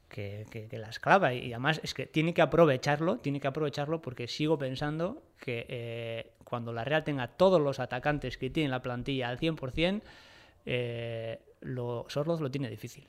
que, 0.08 0.46
que, 0.50 0.78
la 0.78 0.88
esclava. 0.88 1.34
Y 1.34 1.52
además 1.52 1.80
es 1.82 1.94
que 1.94 2.06
tiene 2.06 2.34
que 2.34 2.42
aprovecharlo, 2.42 3.18
tiene 3.18 3.40
que 3.40 3.48
aprovecharlo 3.48 4.00
porque 4.00 4.26
sigo 4.26 4.58
pensando 4.58 5.22
que 5.40 5.66
eh, 5.68 6.32
cuando 6.44 6.72
la 6.72 6.84
Real 6.84 7.04
tenga 7.04 7.28
todos 7.28 7.60
los 7.60 7.78
atacantes 7.80 8.38
que 8.38 8.50
tiene 8.50 8.70
la 8.70 8.82
plantilla 8.82 9.28
al 9.28 9.38
100%, 9.38 10.02
eh, 10.66 11.40
lo, 11.60 12.06
Sorloz 12.08 12.40
lo 12.40 12.50
tiene 12.50 12.68
difícil. 12.70 13.06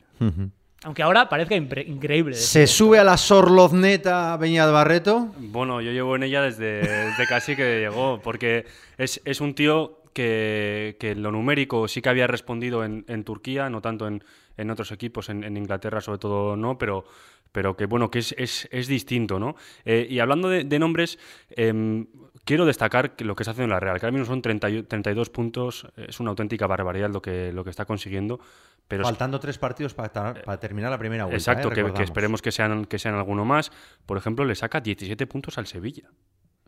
Aunque 0.84 1.04
ahora 1.04 1.28
parezca 1.28 1.56
increíble. 1.56 2.36
¿Se 2.36 2.66
sube 2.66 3.00
a 3.00 3.04
la 3.04 3.18
Sorlozneta 3.18 4.38
Beñat 4.38 4.72
Barreto? 4.72 5.34
Bueno, 5.38 5.82
yo 5.82 5.92
llevo 5.92 6.16
en 6.16 6.24
ella 6.24 6.42
desde, 6.42 6.82
casi 7.28 7.56
que 7.56 7.80
llegó, 7.80 8.22
porque 8.22 8.66
es, 8.98 9.22
es 9.26 9.42
un 9.42 9.56
tío 9.56 9.99
que, 10.14 10.98
que, 11.00 11.12
en 11.12 11.24
lo 11.24 11.32
numérico 11.32 11.88
sí 11.88 12.02
que 12.02 12.10
había 12.10 12.28
respondido 12.28 12.84
en, 12.84 13.06
en 13.08 13.24
Turquía, 13.24 13.70
no 13.70 13.82
tanto 13.82 14.08
en, 14.08 14.24
en 14.58 14.70
otros 14.70 14.92
equipos, 14.92 15.30
en, 15.30 15.58
Inglaterra 15.58 16.02
sobre 16.02 16.20
todo 16.20 16.56
no, 16.56 16.78
pero, 16.78 17.06
pero 17.52 17.76
que 17.76 17.86
bueno, 17.86 18.12
que 18.12 18.20
es, 18.20 18.36
es, 18.38 18.68
es 18.72 18.88
distinto, 18.88 19.40
¿no? 19.40 19.56
Eh, 19.86 20.06
y 20.10 20.20
hablando 20.20 20.50
de, 20.50 20.80
nombres, 20.80 21.18
em, 21.52 22.08
quiero 22.44 22.66
destacar 22.66 23.16
que 23.16 23.24
lo 23.24 23.36
que 23.36 23.44
está 23.44 23.52
haciendo 23.52 23.74
la 23.74 23.80
Real, 23.80 24.00
que 24.00 24.06
ahora 24.06 24.18
mismo 24.18 24.26
son 24.26 24.42
30 24.42 24.84
32 24.88 25.30
puntos, 25.30 25.88
es 25.96 26.20
una 26.20 26.32
auténtica 26.32 26.68
barbaridad 26.68 27.10
lo 27.10 27.22
que, 27.22 27.54
lo 27.54 27.64
que 27.64 27.70
está 27.70 27.86
consiguiendo. 27.86 28.40
Pero 28.88 29.04
Faltando 29.04 29.40
tres 29.40 29.60
partidos 29.60 29.94
para, 29.94 30.12
para, 30.12 30.60
terminar 30.60 30.90
la 30.90 30.98
primera 30.98 31.26
vuelta. 31.26 31.38
Exacto, 31.38 31.72
¿eh? 31.72 31.76
que, 31.76 31.94
que, 31.94 32.04
esperemos 32.04 32.42
que 32.42 32.52
sean, 32.52 32.86
que 32.86 32.98
sean 32.98 33.16
alguno 33.16 33.46
más. 33.46 33.72
Por 34.06 34.18
ejemplo, 34.18 34.46
le 34.46 34.56
saca 34.56 34.82
17 34.82 35.28
puntos 35.28 35.60
al 35.60 35.68
Sevilla. 35.68 36.10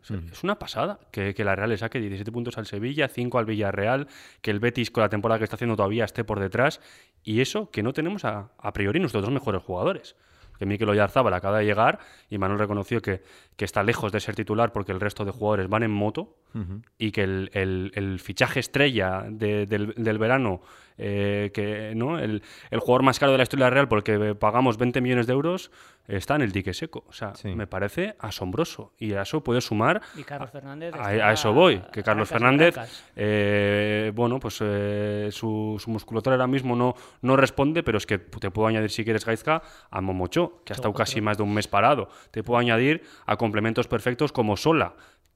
O 0.02 0.04
sea, 0.04 0.18
Es 0.32 0.42
una 0.42 0.58
pasada 0.58 0.98
que, 1.12 1.32
que 1.32 1.44
la 1.44 1.54
Real 1.54 1.70
le 1.70 1.78
saque 1.78 2.00
17 2.00 2.30
puntos 2.32 2.58
al 2.58 2.66
Sevilla, 2.66 3.08
5 3.08 3.38
al 3.38 3.44
Villarreal, 3.46 4.08
que 4.40 4.50
el 4.50 4.58
Betis 4.58 4.90
con 4.90 5.02
la 5.02 5.08
temporada 5.08 5.38
que 5.38 5.44
está 5.44 5.56
haciendo 5.56 5.76
todavía 5.76 6.04
esté 6.04 6.24
por 6.24 6.40
detrás. 6.40 6.80
Y 7.22 7.40
eso 7.40 7.70
que 7.70 7.82
no 7.82 7.92
tenemos 7.92 8.24
a, 8.24 8.50
a 8.58 8.72
priori 8.72 8.98
nuestros 8.98 9.22
dos 9.22 9.32
mejores 9.32 9.62
jugadores. 9.62 10.16
Que 10.58 10.66
Mikel 10.66 10.88
Oyarzábal 10.88 11.34
acaba 11.34 11.58
de 11.58 11.64
llegar 11.64 11.98
y 12.30 12.38
Manuel 12.38 12.58
reconoció 12.60 13.00
que, 13.02 13.22
que, 13.56 13.64
está 13.64 13.82
lejos 13.82 14.12
de 14.12 14.20
ser 14.20 14.36
titular 14.36 14.72
porque 14.72 14.92
el 14.92 15.00
resto 15.00 15.24
de 15.24 15.32
jugadores 15.32 15.68
van 15.68 15.82
en 15.82 15.90
moto 15.90 16.36
uh 16.54 16.58
-huh. 16.58 16.82
y 16.98 17.10
que 17.10 17.22
el, 17.24 17.50
el, 17.52 17.90
el, 17.94 18.20
fichaje 18.20 18.60
estrella 18.60 19.24
de, 19.28 19.66
del, 19.66 19.94
del, 19.96 20.18
verano, 20.18 20.60
eh, 20.98 21.50
que 21.52 21.94
no 21.96 22.18
el, 22.18 22.42
el, 22.70 22.78
jugador 22.78 23.02
más 23.02 23.18
caro 23.18 23.32
de 23.32 23.38
la 23.38 23.42
historia 23.44 23.70
real 23.70 23.88
porque 23.88 24.36
pagamos 24.36 24.76
20 24.78 25.00
millones 25.00 25.26
de 25.26 25.32
euros, 25.32 25.72
está 26.06 26.36
en 26.36 26.42
el 26.42 26.52
dique 26.52 26.74
seco. 26.74 27.04
O 27.08 27.12
sea, 27.12 27.34
sí. 27.34 27.54
me 27.54 27.66
parece 27.66 28.16
asombroso. 28.18 28.92
Y 28.98 29.12
a 29.14 29.22
eso 29.22 29.42
puede 29.42 29.60
sumar. 29.60 30.00
Y 30.16 30.24
Carlos 30.24 30.50
Fernández. 30.50 30.94
A, 30.94 31.08
a 31.08 31.32
eso 31.32 31.52
voy. 31.52 31.82
Que 31.92 32.02
Carlos 32.02 32.28
Fernández, 32.28 32.76
eh, 33.16 34.12
bueno, 34.14 34.38
pues 34.40 34.58
eh, 34.60 35.28
su, 35.30 35.76
su, 35.78 35.90
musculatura 35.90 36.34
ahora 36.34 36.46
mismo 36.46 36.76
no, 36.76 36.94
no 37.20 37.36
responde, 37.36 37.82
pero 37.82 37.98
es 37.98 38.06
que 38.06 38.18
te 38.18 38.50
puedo 38.50 38.68
añadir, 38.68 38.90
si 38.90 39.04
quieres, 39.04 39.24
Gaizka, 39.24 39.62
a 39.90 40.00
Momocho, 40.00 40.62
que 40.64 40.72
ha 40.72 40.76
estado 40.76 40.94
casi 40.94 41.20
más 41.20 41.36
de 41.36 41.42
un 41.42 41.54
mes 41.54 41.68
parado. 41.68 42.08
Te 42.30 42.42
puedo 42.42 42.58
añadir 42.58 43.02
a 43.26 43.36
complementos 43.36 43.88
perfectos 43.88 44.32
como 44.32 44.56
Sola, 44.56 44.94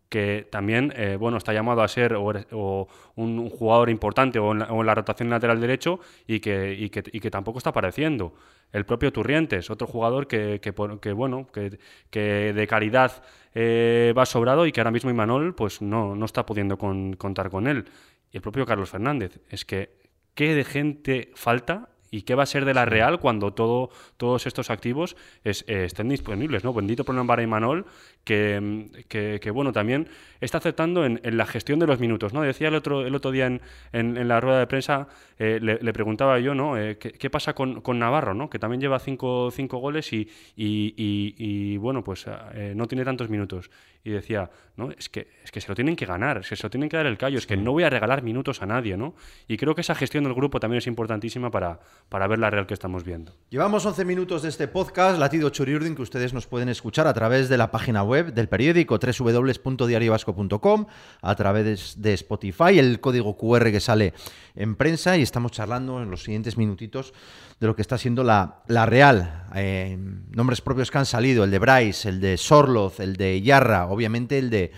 que 0.08 0.46
también 0.50 0.92
eh, 0.96 1.16
bueno, 1.18 1.36
está 1.36 1.52
llamado 1.52 1.82
a 1.82 1.88
ser 1.88 2.14
o, 2.14 2.32
o 2.52 2.88
un, 3.16 3.38
un, 3.38 3.50
jugador 3.50 3.90
importante 3.90 4.38
o 4.38 4.52
en, 4.52 4.60
la, 4.60 4.66
o 4.66 4.80
en, 4.80 4.86
la, 4.86 4.94
rotación 4.94 5.30
lateral 5.30 5.60
derecho 5.60 6.00
y 6.26 6.40
que, 6.40 6.74
y 6.74 6.90
que, 6.90 7.02
y 7.12 7.20
que, 7.20 7.30
tampoco 7.30 7.58
está 7.58 7.70
apareciendo. 7.70 8.34
El 8.72 8.84
propio 8.84 9.12
Turrientes, 9.12 9.70
otro 9.70 9.86
jugador 9.86 10.26
que, 10.26 10.60
que, 10.60 10.70
bueno, 11.12 11.48
que, 11.52 12.52
de 12.52 12.66
calidad 12.66 13.22
eh, 13.54 14.12
va 14.16 14.26
sobrado 14.26 14.66
y 14.66 14.72
que 14.72 14.80
ahora 14.80 14.90
mismo 14.90 15.10
Imanol 15.10 15.54
pues, 15.54 15.82
no, 15.82 16.14
no 16.14 16.24
está 16.24 16.46
pudiendo 16.46 16.78
con, 16.78 17.14
contar 17.14 17.50
con 17.50 17.66
él. 17.66 17.84
Y 18.30 18.36
el 18.36 18.42
propio 18.42 18.66
Carlos 18.66 18.90
Fernández. 18.90 19.40
Es 19.48 19.64
que, 19.64 19.90
¿qué 20.34 20.54
de 20.54 20.64
gente 20.64 21.32
falta 21.34 21.88
¿Y 22.10 22.22
qué 22.22 22.34
va 22.34 22.44
a 22.44 22.46
ser 22.46 22.64
de 22.64 22.74
la 22.74 22.84
Real 22.84 23.18
cuando 23.20 23.52
todo, 23.52 23.90
todos 24.16 24.46
estos 24.46 24.70
activos 24.70 25.16
es, 25.44 25.64
eh, 25.68 25.84
estén 25.84 26.08
disponibles? 26.08 26.64
¿no? 26.64 26.72
Bendito 26.72 27.04
por 27.04 27.26
para 27.26 27.42
Imanol, 27.42 27.86
que, 28.26 28.88
que, 29.08 29.38
que, 29.40 29.50
bueno, 29.52 29.72
también 29.72 30.08
está 30.40 30.58
aceptando 30.58 31.06
en, 31.06 31.20
en, 31.22 31.36
la 31.36 31.46
gestión 31.46 31.78
de 31.78 31.86
los 31.86 32.00
minutos. 32.00 32.34
¿no? 32.34 32.42
Decía 32.42 32.68
el 32.68 32.74
otro, 32.74 33.06
el 33.06 33.14
otro 33.14 33.30
día 33.30 33.46
en, 33.46 33.62
en, 33.92 34.16
en 34.16 34.26
la 34.26 34.40
rueda 34.40 34.58
de 34.58 34.66
prensa, 34.66 35.06
eh, 35.38 35.60
le, 35.62 35.78
le, 35.80 35.92
preguntaba 35.92 36.40
yo, 36.40 36.52
¿no? 36.52 36.76
Eh, 36.76 36.98
¿qué, 36.98 37.12
¿qué, 37.12 37.30
pasa 37.30 37.54
con, 37.54 37.80
con, 37.82 38.00
Navarro, 38.00 38.34
¿no? 38.34 38.50
que 38.50 38.58
también 38.58 38.80
lleva 38.80 38.98
cinco, 38.98 39.50
cinco 39.52 39.78
goles 39.78 40.12
y, 40.12 40.28
y, 40.56 40.92
y, 40.96 41.34
y, 41.38 41.76
bueno, 41.76 42.02
pues 42.02 42.26
eh, 42.54 42.72
no 42.74 42.86
tiene 42.88 43.04
tantos 43.04 43.30
minutos? 43.30 43.70
Y 44.02 44.10
decía, 44.10 44.50
no, 44.76 44.90
es 44.90 45.08
que, 45.08 45.28
es 45.44 45.50
que 45.52 45.60
se 45.60 45.68
lo 45.68 45.74
tienen 45.74 45.94
que 45.94 46.06
ganar, 46.06 46.38
es 46.38 46.48
que 46.48 46.56
se 46.56 46.62
lo 46.64 46.70
tienen 46.70 46.88
que 46.88 46.96
dar 46.96 47.06
el 47.06 47.18
callo, 47.18 47.38
es 47.38 47.46
que 47.46 47.56
no 47.56 47.72
voy 47.72 47.84
a 47.84 47.90
regalar 47.90 48.22
minutos 48.22 48.62
a 48.62 48.66
nadie, 48.66 48.96
¿no? 48.96 49.14
Y 49.46 49.56
creo 49.56 49.74
que 49.74 49.80
esa 49.82 49.94
gestión 49.94 50.24
del 50.24 50.34
grupo 50.34 50.58
también 50.58 50.78
es 50.78 50.86
importantísima 50.86 51.50
para, 51.50 51.80
para 52.08 52.26
ver 52.26 52.38
la 52.38 52.50
real 52.50 52.66
que 52.66 52.74
estamos 52.74 53.04
viendo. 53.04 53.32
Llevamos 53.50 53.84
11 53.84 54.04
minutos 54.04 54.42
de 54.42 54.48
este 54.48 54.68
podcast, 54.68 55.18
Latido 55.18 55.50
Churiurdin, 55.50 55.94
que 55.94 56.02
ustedes 56.02 56.32
nos 56.32 56.46
pueden 56.46 56.68
escuchar 56.68 57.06
a 57.06 57.14
través 57.14 57.48
de 57.48 57.58
la 57.58 57.70
página 57.70 58.02
web 58.02 58.15
del 58.24 58.48
periódico 58.48 58.98
www.diariovasco.com, 58.98 60.86
a 61.22 61.34
través 61.34 62.00
de 62.00 62.14
Spotify, 62.14 62.78
el 62.78 63.00
código 63.00 63.36
QR 63.36 63.70
que 63.70 63.80
sale 63.80 64.14
en 64.54 64.76
prensa 64.76 65.16
y 65.16 65.22
estamos 65.22 65.52
charlando 65.52 66.02
en 66.02 66.10
los 66.10 66.24
siguientes 66.24 66.56
minutitos 66.56 67.12
de 67.60 67.66
lo 67.66 67.76
que 67.76 67.82
está 67.82 67.98
siendo 67.98 68.24
la, 68.24 68.62
la 68.68 68.86
Real. 68.86 69.46
Eh, 69.54 69.96
nombres 70.30 70.60
propios 70.60 70.90
que 70.90 70.98
han 70.98 71.06
salido, 71.06 71.44
el 71.44 71.50
de 71.50 71.58
Bryce, 71.58 72.08
el 72.08 72.20
de 72.20 72.36
Sorloz, 72.36 73.00
el 73.00 73.16
de 73.16 73.40
Yarra, 73.42 73.86
obviamente 73.86 74.38
el 74.38 74.50
de, 74.50 74.72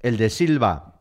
el 0.00 0.16
de 0.16 0.30
Silva. 0.30 0.99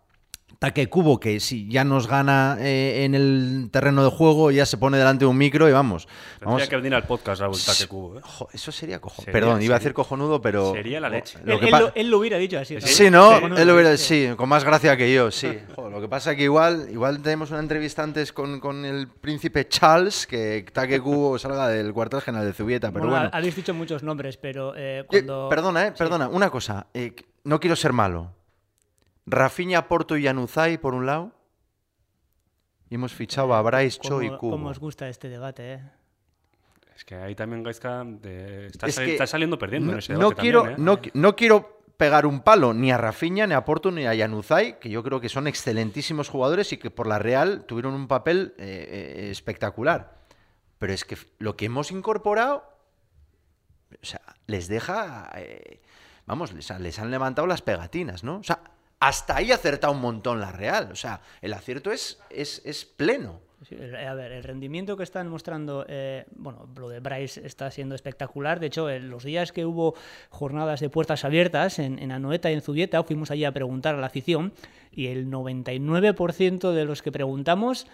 Taque 0.59 0.89
Cubo, 0.89 1.21
que 1.21 1.39
si 1.39 1.69
ya 1.69 1.85
nos 1.85 2.05
gana 2.05 2.57
eh, 2.59 3.05
en 3.05 3.15
el 3.15 3.69
terreno 3.71 4.03
de 4.03 4.09
juego, 4.09 4.51
ya 4.51 4.65
se 4.65 4.75
pone 4.75 4.97
delante 4.97 5.23
de 5.23 5.27
un 5.27 5.37
micro 5.37 5.69
y 5.69 5.71
vamos. 5.71 6.05
Tendría 6.05 6.45
vamos. 6.47 6.67
que 6.67 6.75
venir 6.75 6.93
al 6.95 7.03
podcast, 7.03 7.39
Raúl, 7.39 7.55
Taque 7.65 7.87
Cubo. 7.87 8.17
¿eh? 8.17 8.21
Jo, 8.21 8.49
eso 8.51 8.69
sería 8.73 8.99
cojonudo. 8.99 9.31
Perdón, 9.31 9.53
sería, 9.53 9.65
iba 9.67 9.75
a 9.77 9.79
decir 9.79 9.93
cojonudo, 9.93 10.41
pero. 10.41 10.73
Sería 10.73 10.99
la 10.99 11.07
leche. 11.07 11.39
Lo 11.45 11.53
él, 11.53 11.63
él, 11.63 11.71
lo, 11.71 11.91
él, 11.95 12.09
lo, 12.09 12.19
hubiera 12.19 12.37
dicho 12.37 12.59
así. 12.59 12.75
Sí, 12.81 12.93
sí 12.93 13.09
¿no? 13.09 13.37
Él 13.37 13.65
lo 13.65 13.73
hubiera 13.73 13.95
sí, 13.95 14.31
con 14.35 14.49
más 14.49 14.65
gracia 14.65 14.97
que 14.97 15.13
yo, 15.13 15.31
sí. 15.31 15.59
Jo, 15.77 15.89
lo 15.89 16.01
que 16.01 16.09
pasa 16.09 16.31
es 16.31 16.37
que 16.37 16.43
igual, 16.43 16.89
igual 16.91 17.21
tenemos 17.21 17.51
una 17.51 17.61
entrevista 17.61 18.03
antes 18.03 18.33
con, 18.33 18.59
con 18.59 18.83
el 18.83 19.07
príncipe 19.07 19.65
Charles, 19.69 20.27
que 20.27 20.65
Taque 20.73 20.99
Cubo 20.99 21.39
salga 21.39 21.69
del 21.69 21.93
cuartel 21.93 22.19
general 22.19 22.45
de 22.45 22.51
Zubieta, 22.51 22.91
pero 22.91 23.05
bueno. 23.05 23.15
bueno. 23.15 23.29
Habéis 23.31 23.55
dicho 23.55 23.73
muchos 23.73 24.03
nombres, 24.03 24.35
pero 24.35 24.73
eh, 24.75 25.05
cuando. 25.07 25.45
Eh, 25.45 25.49
perdona, 25.49 25.87
eh, 25.87 25.93
perdona, 25.97 26.25
sí. 26.25 26.31
una 26.33 26.49
cosa. 26.49 26.87
Eh, 26.93 27.15
no 27.45 27.61
quiero 27.61 27.77
ser 27.77 27.93
malo. 27.93 28.38
Rafinha, 29.29 29.87
Porto 29.87 30.17
y 30.17 30.27
Anuzai 30.27 30.77
por 30.77 30.93
un 30.93 31.05
lado. 31.05 31.31
Y 32.89 32.95
hemos 32.95 33.13
fichado 33.13 33.53
a 33.53 33.61
Bryce, 33.61 33.99
Cho 34.01 34.21
y 34.21 34.29
Cubo. 34.29 34.51
¿Cómo 34.51 34.69
os 34.69 34.79
gusta 34.79 35.07
este 35.09 35.29
debate, 35.29 35.73
eh? 35.73 35.81
Es 36.95 37.05
que 37.05 37.15
ahí 37.15 37.35
también 37.35 37.63
Gaizka 37.63 38.03
de... 38.03 38.67
está, 38.67 38.87
es 38.87 38.95
sali 38.95 39.11
está, 39.11 39.27
saliendo 39.27 39.57
perdiendo 39.57 39.87
no, 39.87 39.93
en 39.93 39.99
ese 39.99 40.13
no 40.13 40.31
quiero, 40.31 40.63
también, 40.63 40.81
¿eh? 40.81 40.83
no, 40.83 40.99
no, 41.13 41.35
quiero 41.35 41.83
pegar 41.95 42.25
un 42.25 42.41
palo 42.41 42.73
ni 42.73 42.91
a 42.91 42.97
Rafinha, 42.97 43.47
ni 43.47 43.53
a 43.53 43.63
Porto, 43.63 43.91
ni 43.91 44.05
a 44.05 44.13
Yanuzai, 44.13 44.79
que 44.79 44.89
yo 44.89 45.01
creo 45.03 45.21
que 45.21 45.29
son 45.29 45.47
excelentísimos 45.47 46.27
jugadores 46.27 46.73
y 46.73 46.77
que 46.77 46.91
por 46.91 47.07
la 47.07 47.19
Real 47.19 47.63
tuvieron 47.65 47.93
un 47.93 48.07
papel 48.07 48.53
eh, 48.57 48.65
eh, 49.17 49.29
espectacular. 49.29 50.17
Pero 50.77 50.91
es 50.91 51.05
que 51.05 51.17
lo 51.37 51.55
que 51.55 51.65
hemos 51.65 51.91
incorporado, 51.91 52.63
o 53.91 54.05
sea, 54.05 54.21
les 54.47 54.67
deja, 54.67 55.29
eh, 55.35 55.81
vamos, 56.25 56.51
les, 56.51 56.69
les 56.79 56.99
han 56.99 57.11
levantado 57.11 57.47
las 57.47 57.61
pegatinas, 57.61 58.23
¿no? 58.25 58.39
O 58.39 58.43
sea, 58.43 58.59
hasta 58.99 59.37
ahí 59.37 59.51
ha 59.51 59.55
acertado 59.55 59.93
un 59.93 60.01
montón 60.01 60.39
la 60.39 60.51
Real. 60.51 60.89
O 60.91 60.95
sea, 60.95 61.21
el 61.41 61.53
acierto 61.53 61.91
es, 61.91 62.19
es, 62.29 62.61
es 62.65 62.85
pleno. 62.85 63.39
A 64.07 64.13
ver, 64.13 64.31
el 64.31 64.43
rendimiento 64.43 64.95
que 64.95 65.03
están 65.03 65.27
mostrando, 65.27 65.85
eh, 65.89 66.25
bueno, 66.37 66.69
lo 66.77 66.87
de 66.87 67.01
Bryce 67.01 67.45
está 67.45 67.69
siendo 67.71 67.93
espectacular. 67.93 68.59
De 68.59 68.67
hecho, 68.67 68.89
en 68.89 69.09
los 69.09 69.25
días 69.25 69.51
que 69.51 69.65
hubo 69.65 69.95
jornadas 70.29 70.79
de 70.79 70.89
puertas 70.89 71.25
abiertas 71.25 71.77
en, 71.77 71.99
en 71.99 72.13
Anoeta 72.13 72.49
y 72.49 72.53
en 72.53 72.61
Zubieta, 72.61 73.03
fuimos 73.03 73.31
allí 73.31 73.43
a 73.43 73.51
preguntar 73.51 73.95
a 73.95 73.97
la 73.99 74.07
afición 74.07 74.53
y 74.91 75.07
el 75.07 75.29
99% 75.29 76.71
de 76.71 76.85
los 76.85 77.01
que 77.01 77.11
preguntamos 77.11 77.85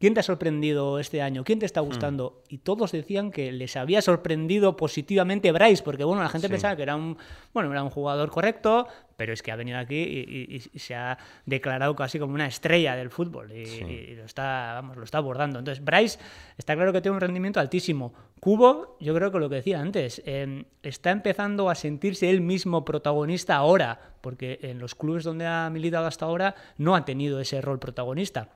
¿Quién 0.00 0.12
te 0.12 0.20
ha 0.20 0.22
sorprendido 0.24 0.98
este 0.98 1.22
año? 1.22 1.44
¿Quién 1.44 1.60
te 1.60 1.66
está 1.66 1.80
gustando? 1.80 2.42
Mm. 2.50 2.54
Y 2.54 2.58
todos 2.58 2.92
decían 2.92 3.30
que 3.30 3.52
les 3.52 3.76
había 3.76 4.02
sorprendido 4.02 4.76
positivamente 4.76 5.52
Bryce, 5.52 5.82
porque 5.82 6.04
bueno, 6.04 6.22
la 6.22 6.28
gente 6.28 6.48
sí. 6.48 6.52
pensaba 6.52 6.74
que 6.74 6.82
era 6.82 6.96
un, 6.96 7.16
bueno, 7.52 7.70
era 7.70 7.82
un 7.82 7.90
jugador 7.90 8.30
correcto, 8.30 8.88
pero 9.16 9.32
es 9.32 9.42
que 9.42 9.52
ha 9.52 9.56
venido 9.56 9.78
aquí 9.78 9.96
y, 9.96 10.56
y, 10.56 10.62
y 10.72 10.78
se 10.78 10.96
ha 10.96 11.16
declarado 11.46 11.94
casi 11.94 12.18
como 12.18 12.34
una 12.34 12.46
estrella 12.46 12.96
del 12.96 13.10
fútbol 13.10 13.52
y, 13.52 13.66
sí. 13.66 13.84
y, 13.84 14.14
lo 14.16 14.24
está, 14.24 14.72
vamos, 14.74 14.96
lo 14.96 15.04
está 15.04 15.18
abordando. 15.18 15.60
Entonces, 15.60 15.84
Bryce 15.84 16.18
está 16.58 16.74
claro 16.74 16.92
que 16.92 17.00
tiene 17.00 17.14
un 17.14 17.20
rendimiento 17.20 17.60
altísimo. 17.60 18.12
Cubo, 18.40 18.96
yo 19.00 19.14
creo 19.14 19.30
que 19.30 19.38
lo 19.38 19.48
que 19.48 19.56
decía 19.56 19.80
antes, 19.80 20.22
eh, 20.26 20.64
está 20.82 21.12
empezando 21.12 21.70
a 21.70 21.74
sentirse 21.76 22.28
él 22.28 22.40
mismo 22.40 22.84
protagonista 22.84 23.54
ahora, 23.56 24.00
porque 24.20 24.58
en 24.62 24.80
los 24.80 24.94
clubes 24.96 25.24
donde 25.24 25.46
ha 25.46 25.70
militado 25.70 26.06
hasta 26.06 26.26
ahora 26.26 26.54
no 26.76 26.96
ha 26.96 27.04
tenido 27.04 27.40
ese 27.40 27.60
rol 27.60 27.78
protagonista. 27.78 28.50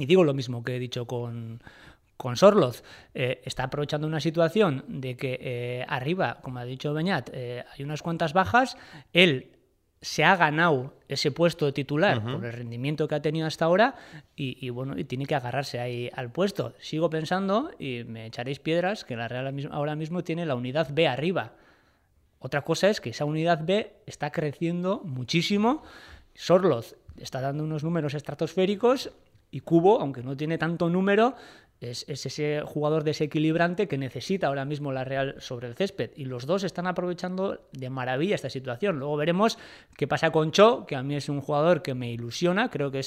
Y 0.00 0.06
digo 0.06 0.24
lo 0.24 0.32
mismo 0.34 0.64
que 0.64 0.76
he 0.76 0.78
dicho 0.78 1.06
con, 1.06 1.62
con 2.16 2.36
Sorloz. 2.36 2.82
Eh, 3.14 3.42
está 3.44 3.64
aprovechando 3.64 4.06
una 4.06 4.18
situación 4.18 4.82
de 4.88 5.14
que 5.16 5.38
eh, 5.40 5.84
arriba, 5.86 6.38
como 6.42 6.58
ha 6.58 6.64
dicho 6.64 6.94
Beñat, 6.94 7.28
eh, 7.34 7.64
hay 7.70 7.84
unas 7.84 8.02
cuantas 8.02 8.32
bajas. 8.32 8.78
Él 9.12 9.52
se 10.00 10.24
ha 10.24 10.34
ganado 10.36 10.94
ese 11.06 11.30
puesto 11.30 11.66
de 11.66 11.72
titular 11.72 12.18
uh 12.18 12.22
-huh. 12.22 12.36
por 12.36 12.46
el 12.46 12.54
rendimiento 12.54 13.06
que 13.06 13.14
ha 13.14 13.20
tenido 13.20 13.46
hasta 13.46 13.66
ahora 13.66 13.96
y, 14.34 14.56
y, 14.66 14.70
bueno, 14.70 14.98
y 14.98 15.04
tiene 15.04 15.26
que 15.26 15.34
agarrarse 15.34 15.78
ahí 15.78 16.10
al 16.14 16.32
puesto. 16.32 16.72
Sigo 16.78 17.10
pensando, 17.10 17.70
y 17.78 18.04
me 18.04 18.24
echaréis 18.24 18.58
piedras, 18.58 19.04
que 19.04 19.16
la 19.16 19.28
Real 19.28 19.54
ahora 19.70 19.96
mismo 19.96 20.24
tiene 20.24 20.46
la 20.46 20.54
unidad 20.54 20.88
B 20.90 21.06
arriba. 21.06 21.52
Otra 22.38 22.62
cosa 22.62 22.88
es 22.88 23.02
que 23.02 23.10
esa 23.10 23.26
unidad 23.26 23.60
B 23.66 23.92
está 24.06 24.32
creciendo 24.32 25.02
muchísimo. 25.04 25.82
Sorloz 26.34 26.96
está 27.18 27.42
dando 27.42 27.64
unos 27.64 27.84
números 27.84 28.14
estratosféricos 28.14 29.10
y 29.50 29.60
Cubo, 29.60 30.00
aunque 30.00 30.22
no 30.22 30.36
tiene 30.36 30.58
tanto 30.58 30.88
número, 30.88 31.34
es, 31.80 32.04
es, 32.08 32.26
ese 32.26 32.62
jugador 32.64 33.04
desequilibrante 33.04 33.88
que 33.88 33.96
necesita 33.96 34.48
ahora 34.48 34.64
mismo 34.64 34.92
la 34.92 35.04
Real 35.04 35.36
sobre 35.38 35.66
el 35.66 35.74
césped. 35.74 36.10
Y 36.14 36.26
los 36.26 36.46
dos 36.46 36.62
están 36.62 36.86
aprovechando 36.86 37.66
de 37.72 37.90
maravilla 37.90 38.34
esta 38.34 38.50
situación. 38.50 38.98
Luego 38.98 39.16
veremos 39.16 39.58
qué 39.96 40.06
pasa 40.06 40.30
con 40.30 40.52
Cho, 40.52 40.84
que 40.86 40.94
a 40.94 41.02
mí 41.02 41.16
es 41.16 41.28
un 41.28 41.40
jugador 41.40 41.82
que 41.82 41.94
me 41.94 42.10
ilusiona. 42.12 42.68
Creo 42.68 42.90
que 42.90 43.00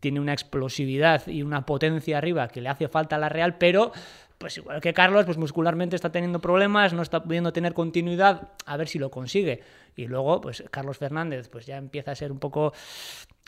tiene 0.00 0.20
una 0.20 0.32
explosividad 0.32 1.26
y 1.28 1.42
una 1.42 1.64
potencia 1.64 2.18
arriba 2.18 2.48
que 2.48 2.60
le 2.60 2.68
hace 2.68 2.88
falta 2.88 3.16
a 3.16 3.18
la 3.18 3.28
Real, 3.28 3.58
pero 3.58 3.92
pues 4.38 4.58
igual 4.58 4.80
que 4.80 4.92
Carlos, 4.92 5.24
pues 5.24 5.38
muscularmente 5.38 5.96
está 5.96 6.12
teniendo 6.12 6.40
problemas, 6.40 6.92
no 6.92 7.02
está 7.02 7.22
pudiendo 7.22 7.52
tener 7.52 7.72
continuidad, 7.72 8.50
a 8.66 8.76
ver 8.76 8.88
si 8.88 8.98
lo 8.98 9.10
consigue. 9.10 9.62
Y 9.94 10.06
luego, 10.06 10.40
pues 10.42 10.62
Carlos 10.70 10.98
Fernández, 10.98 11.48
pues 11.48 11.64
ya 11.64 11.78
empieza 11.78 12.10
a 12.10 12.14
ser 12.14 12.32
un 12.32 12.38
poco 12.38 12.74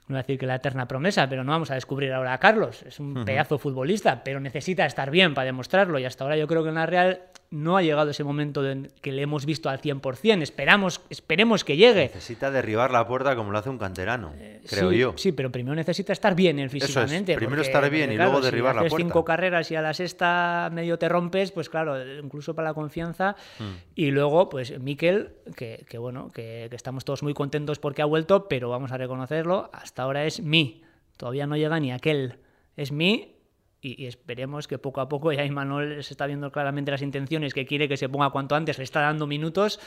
no 0.08 0.14
voy 0.14 0.20
a 0.20 0.22
decir 0.22 0.38
que 0.38 0.46
la 0.46 0.54
eterna 0.54 0.88
promesa, 0.88 1.28
pero 1.28 1.44
no 1.44 1.52
vamos 1.52 1.70
a 1.70 1.74
descubrir 1.74 2.12
ahora 2.12 2.32
a 2.32 2.38
Carlos. 2.38 2.82
Es 2.82 2.98
un 2.98 3.24
pedazo 3.26 3.58
futbolista, 3.58 4.24
pero 4.24 4.40
necesita 4.40 4.86
estar 4.86 5.10
bien 5.10 5.34
para 5.34 5.44
demostrarlo. 5.44 5.98
Y 5.98 6.06
hasta 6.06 6.24
ahora 6.24 6.36
yo 6.36 6.46
creo 6.46 6.62
que 6.62 6.70
en 6.70 6.76
la 6.76 6.86
Real 6.86 7.20
no 7.50 7.76
ha 7.76 7.82
llegado 7.82 8.10
ese 8.10 8.24
momento 8.24 8.66
en 8.68 8.90
que 9.00 9.12
le 9.12 9.22
hemos 9.22 9.46
visto 9.46 9.68
al 9.68 9.80
100%. 9.80 10.42
Esperamos, 10.42 11.00
esperemos 11.08 11.64
que 11.64 11.76
llegue. 11.76 12.04
Necesita 12.04 12.50
derribar 12.50 12.90
la 12.90 13.06
puerta 13.06 13.34
como 13.36 13.52
lo 13.52 13.58
hace 13.58 13.70
un 13.70 13.78
canterano, 13.78 14.32
creo 14.66 14.90
sí, 14.90 14.98
yo. 14.98 15.14
Sí, 15.16 15.32
pero 15.32 15.50
primero 15.50 15.74
necesita 15.74 16.12
estar 16.12 16.34
bien 16.34 16.58
él 16.58 16.70
físicamente. 16.70 17.34
Primero 17.34 17.56
porque, 17.56 17.68
estar 17.68 17.90
bien 17.90 18.12
y 18.12 18.16
claro, 18.16 18.32
luego 18.32 18.44
derribar 18.44 18.72
si 18.72 18.76
la 18.76 18.80
haces 18.80 18.90
puerta. 18.90 19.06
cinco 19.06 19.24
carreras 19.24 19.70
y 19.70 19.76
a 19.76 19.82
la 19.82 19.94
sexta 19.94 20.68
medio 20.72 20.98
te 20.98 21.08
rompes, 21.08 21.52
pues 21.52 21.68
claro, 21.68 21.96
incluso 22.18 22.54
para 22.54 22.68
la 22.68 22.74
confianza. 22.74 23.36
Hmm. 23.58 23.76
Y 23.94 24.10
luego, 24.10 24.48
pues 24.48 24.78
Miquel, 24.78 25.30
que, 25.56 25.84
que 25.88 25.98
bueno, 25.98 26.30
que, 26.32 26.66
que 26.68 26.76
estamos 26.76 27.04
todos 27.04 27.22
muy 27.22 27.34
contentos 27.34 27.78
porque 27.78 28.02
ha 28.02 28.06
vuelto, 28.06 28.48
pero 28.48 28.68
vamos 28.68 28.92
a 28.92 28.98
reconocerlo, 28.98 29.70
hasta 29.72 29.98
ahora 29.99 30.25
es 30.25 30.40
mi. 30.40 30.83
Todavía 31.17 31.47
no 31.47 31.57
llega 31.57 31.81
ni 31.81 31.93
aquel. 31.93 32.38
Es 32.76 32.93
mi 32.93 33.38
y, 33.81 34.02
y, 34.02 34.07
esperemos 34.07 34.67
que 34.67 34.78
poco 34.78 35.00
a 35.00 35.09
poco 35.09 35.33
ya 35.33 35.45
Imanol 35.45 36.02
se 36.02 36.12
está 36.12 36.26
viendo 36.26 36.50
claramente 36.50 36.90
las 36.90 37.02
intenciones, 37.02 37.55
que 37.55 37.67
quiere 37.67 37.88
que 37.88 37.97
se 37.97 38.09
ponga 38.09 38.31
cuanto 38.31 38.55
antes, 38.55 38.78
le 38.78 38.85
está 38.85 39.00
dando 39.00 39.26
minutos, 39.26 39.78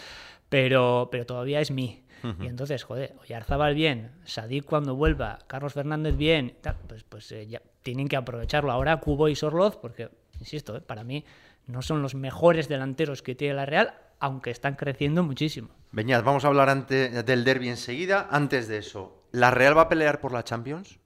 pero, 0.50 1.10
pero 1.12 1.25
todavía 1.25 1.60
es 1.60 1.72
mí. 1.72 2.03
Uh 2.24 2.27
-huh. 2.27 2.44
Y 2.46 2.48
entonces, 2.48 2.84
joder, 2.84 3.15
Oyarzábal 3.22 3.74
bien, 3.74 4.12
Sadik 4.25 4.65
cuando 4.65 4.96
vuelva, 4.96 5.39
Carlos 5.48 5.74
Fernández 5.74 6.15
bien, 6.15 6.56
pues, 6.88 7.03
pues 7.03 7.32
eh, 7.32 7.48
ya 7.48 7.62
tienen 7.82 8.08
que 8.08 8.15
aprovecharlo. 8.15 8.72
Ahora 8.72 8.98
Cubo 8.98 9.27
y 9.27 9.36
Sorloz, 9.36 9.77
porque, 9.77 10.10
insisto, 10.39 10.77
eh, 10.77 10.82
para 10.82 11.03
mí 11.03 11.25
no 11.65 11.82
son 11.82 12.01
los 12.01 12.15
mejores 12.15 12.68
delanteros 12.68 13.22
que 13.22 13.34
tiene 13.34 13.56
la 13.56 13.65
Real, 13.65 13.96
aunque 14.20 14.51
están 14.51 14.75
creciendo 14.75 15.24
muchísimo. 15.24 15.70
Beñat, 15.91 16.24
vamos 16.24 16.46
a 16.46 16.50
hablar 16.50 16.70
ante, 16.70 17.24
del 17.24 17.44
derby 17.44 17.70
enseguida. 17.70 18.27
Antes 18.30 18.68
de 18.68 18.77
eso, 18.77 19.20
¿la 19.31 19.51
Real 19.51 19.77
va 19.77 19.83
a 19.83 19.89
pelear 19.89 20.19
por 20.19 20.31
la 20.31 20.43
Champions? 20.43 21.00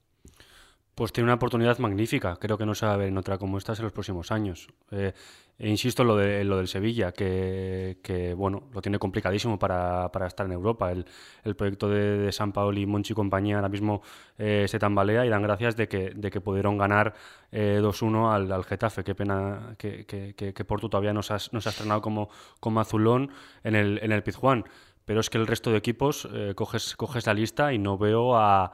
Pues 0.96 1.12
tiene 1.12 1.26
una 1.26 1.34
oportunidad 1.34 1.78
magnífica. 1.80 2.38
Creo 2.38 2.58
que 2.58 2.66
no 2.66 2.74
se 2.74 2.86
va 2.86 2.94
a 2.94 2.98
ver 2.98 3.10
en 3.10 3.18
otra 3.18 3.38
como 3.38 3.58
esta 3.58 3.74
en 3.74 3.84
los 3.84 3.92
próximos 3.92 4.32
años. 4.32 4.70
Eh, 4.92 5.12
e 5.58 5.70
insisto 5.70 6.04
en 6.04 6.08
lo, 6.08 6.16
de, 6.16 6.44
lo 6.46 6.58
del 6.58 6.70
Sevilla, 6.70 7.12
que, 7.12 8.00
que, 8.02 8.34
bueno, 8.34 8.70
lo 8.74 8.82
tiene 8.82 8.98
complicadísimo 8.98 9.60
para, 9.60 10.10
para 10.12 10.28
estar 10.28 10.46
en 10.46 10.54
Europa. 10.54 10.92
El, 10.92 11.06
el 11.44 11.56
proyecto 11.56 11.90
de, 11.90 12.18
de, 12.18 12.32
San 12.32 12.54
Paolo 12.54 12.80
y 12.80 12.86
Monchi 12.86 13.12
y 13.12 13.16
compañía 13.16 13.58
ahora 13.58 13.68
mismo 13.68 14.02
eh, 14.38 14.66
se 14.70 14.80
tambalea 14.80 15.26
y 15.26 15.30
dan 15.30 15.44
gracias 15.44 15.76
de 15.76 15.90
que, 15.90 16.12
de 16.16 16.32
que 16.32 16.40
pudieron 16.40 16.78
ganar 16.78 17.14
eh, 17.52 17.80
2-1 17.82 18.34
al, 18.34 18.52
al, 18.54 18.64
Getafe. 18.64 19.04
Qué 19.04 19.16
pena 19.16 19.76
que, 19.78 20.06
que, 20.06 20.34
que 20.34 20.66
Porto 20.66 20.90
todavía 20.90 21.14
no 21.14 21.24
se 21.24 21.34
ha, 21.34 21.38
no 21.52 21.60
se 21.60 21.70
ha 21.70 21.72
estrenado 21.72 22.02
como, 22.02 22.30
como 22.62 22.80
azulón 22.80 23.32
en 23.64 23.76
el, 23.76 24.00
en 24.02 24.14
el 24.14 24.24
Pizjuán. 24.24 24.66
Pero 25.06 25.20
es 25.20 25.30
que 25.30 25.38
el 25.38 25.48
resto 25.48 25.72
de 25.72 25.78
equipos 25.78 26.28
eh, 26.34 26.54
coges, 26.56 26.96
coges 26.96 27.26
la 27.26 27.34
lista 27.34 27.74
y 27.74 27.78
no 27.78 27.98
veo 27.98 28.36
a 28.36 28.74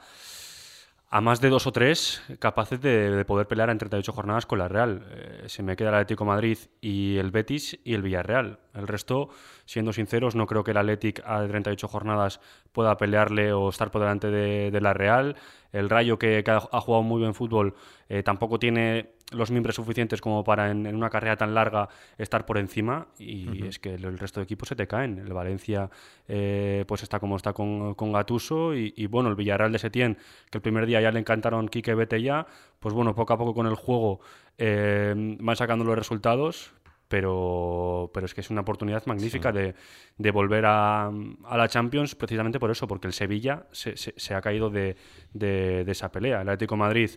a 1.14 1.20
más 1.20 1.42
de 1.42 1.50
dos 1.50 1.68
o 1.68 1.74
tres 1.74 2.24
capaces 2.40 2.80
de, 2.80 3.12
de, 3.12 3.26
poder 3.26 3.46
pelear 3.46 3.70
en 3.70 3.78
38 3.78 4.14
jornadas 4.14 4.46
con 4.46 4.60
la 4.60 4.70
Real. 4.70 5.06
Eh, 5.12 5.44
se 5.48 5.62
me 5.62 5.76
queda 5.76 5.90
el 5.90 5.96
Atlético 5.96 6.24
Madrid 6.24 6.58
y 6.80 7.18
el 7.18 7.32
Betis 7.32 7.78
y 7.84 7.96
el 7.96 8.02
Villarreal. 8.02 8.60
El 8.74 8.88
resto, 8.88 9.28
siendo 9.66 9.92
sinceros, 9.92 10.36
no 10.36 10.48
creo 10.48 10.64
que 10.64 10.72
el 10.72 10.78
Atlético 10.78 11.22
a 11.26 11.46
38 11.46 11.86
jornadas 11.90 12.40
pueda 12.72 12.96
pelearle 12.96 13.52
o 13.52 13.68
estar 13.68 13.92
por 13.92 14.00
delante 14.00 14.32
de, 14.32 14.82
la 14.82 14.94
Real. 14.94 15.36
El 15.74 15.90
Rayo, 15.90 16.18
que, 16.18 16.46
que, 16.46 16.52
ha 16.52 16.80
jugado 16.80 17.04
muy 17.04 17.20
buen 17.20 17.34
fútbol, 17.34 17.76
eh, 18.08 18.24
tampoco 18.24 18.58
tiene 18.58 19.16
los 19.32 19.52
miembros 19.52 19.76
suficientes 19.76 20.22
como 20.22 20.44
para 20.44 20.72
en, 20.72 20.86
en, 20.86 20.96
una 20.96 21.10
carrera 21.10 21.38
tan 21.38 21.54
larga 21.54 21.90
estar 22.18 22.46
por 22.46 22.58
encima 22.58 23.08
y 23.18 23.48
uh 23.48 23.52
-huh. 23.52 23.66
es 23.68 23.80
que 23.80 23.96
el, 23.96 24.06
el, 24.06 24.18
resto 24.18 24.40
de 24.40 24.44
equipos 24.44 24.70
se 24.70 24.76
te 24.76 24.88
caen. 24.88 25.18
El 25.18 25.34
Valencia 25.34 25.90
eh, 26.28 26.86
pues 26.88 27.04
está 27.04 27.20
como 27.20 27.36
está 27.36 27.54
con, 27.54 27.96
con 27.96 28.12
Gatuso 28.12 28.76
y, 28.76 28.94
y, 28.96 29.08
bueno, 29.08 29.30
el 29.30 29.36
Villarreal 29.36 29.72
de 29.72 29.80
Setién, 29.80 30.18
que 30.50 30.58
el 30.58 30.62
primer 30.62 30.86
día 30.86 31.02
ya 31.02 31.12
le 31.12 31.20
encantaron 31.20 31.68
Quique 31.68 31.96
Vete 31.96 32.22
ya, 32.22 32.46
pues 32.80 32.94
bueno, 32.94 33.16
poco 33.16 33.34
a 33.34 33.38
poco 33.38 33.54
con 33.54 33.68
el 33.68 33.76
juego 33.76 34.20
eh, 34.58 35.14
van 35.40 35.56
sacando 35.56 35.84
los 35.86 35.98
resultados, 35.98 36.74
pero, 37.12 38.10
pero 38.14 38.26
es 38.26 38.34
que 38.34 38.40
es 38.40 38.50
una 38.50 38.62
oportunidad 38.62 39.06
magnífica 39.06 39.52
sí. 39.52 39.58
de, 39.58 39.76
de, 40.18 40.32
volver 40.32 40.66
a, 40.66 41.08
a, 41.08 41.58
la 41.58 41.68
Champions 41.68 42.16
precisamente 42.16 42.58
por 42.58 42.72
eso, 42.72 42.88
porque 42.88 43.08
el 43.08 43.12
Sevilla 43.14 43.66
se, 43.74 43.98
se, 43.98 44.14
se 44.16 44.34
ha 44.34 44.40
caído 44.40 44.70
de, 44.70 44.96
de, 45.34 45.84
de, 45.84 45.92
esa 45.92 46.10
pelea. 46.10 46.42
El 46.42 46.48
Atlético 46.48 46.78
Madrid, 46.78 47.10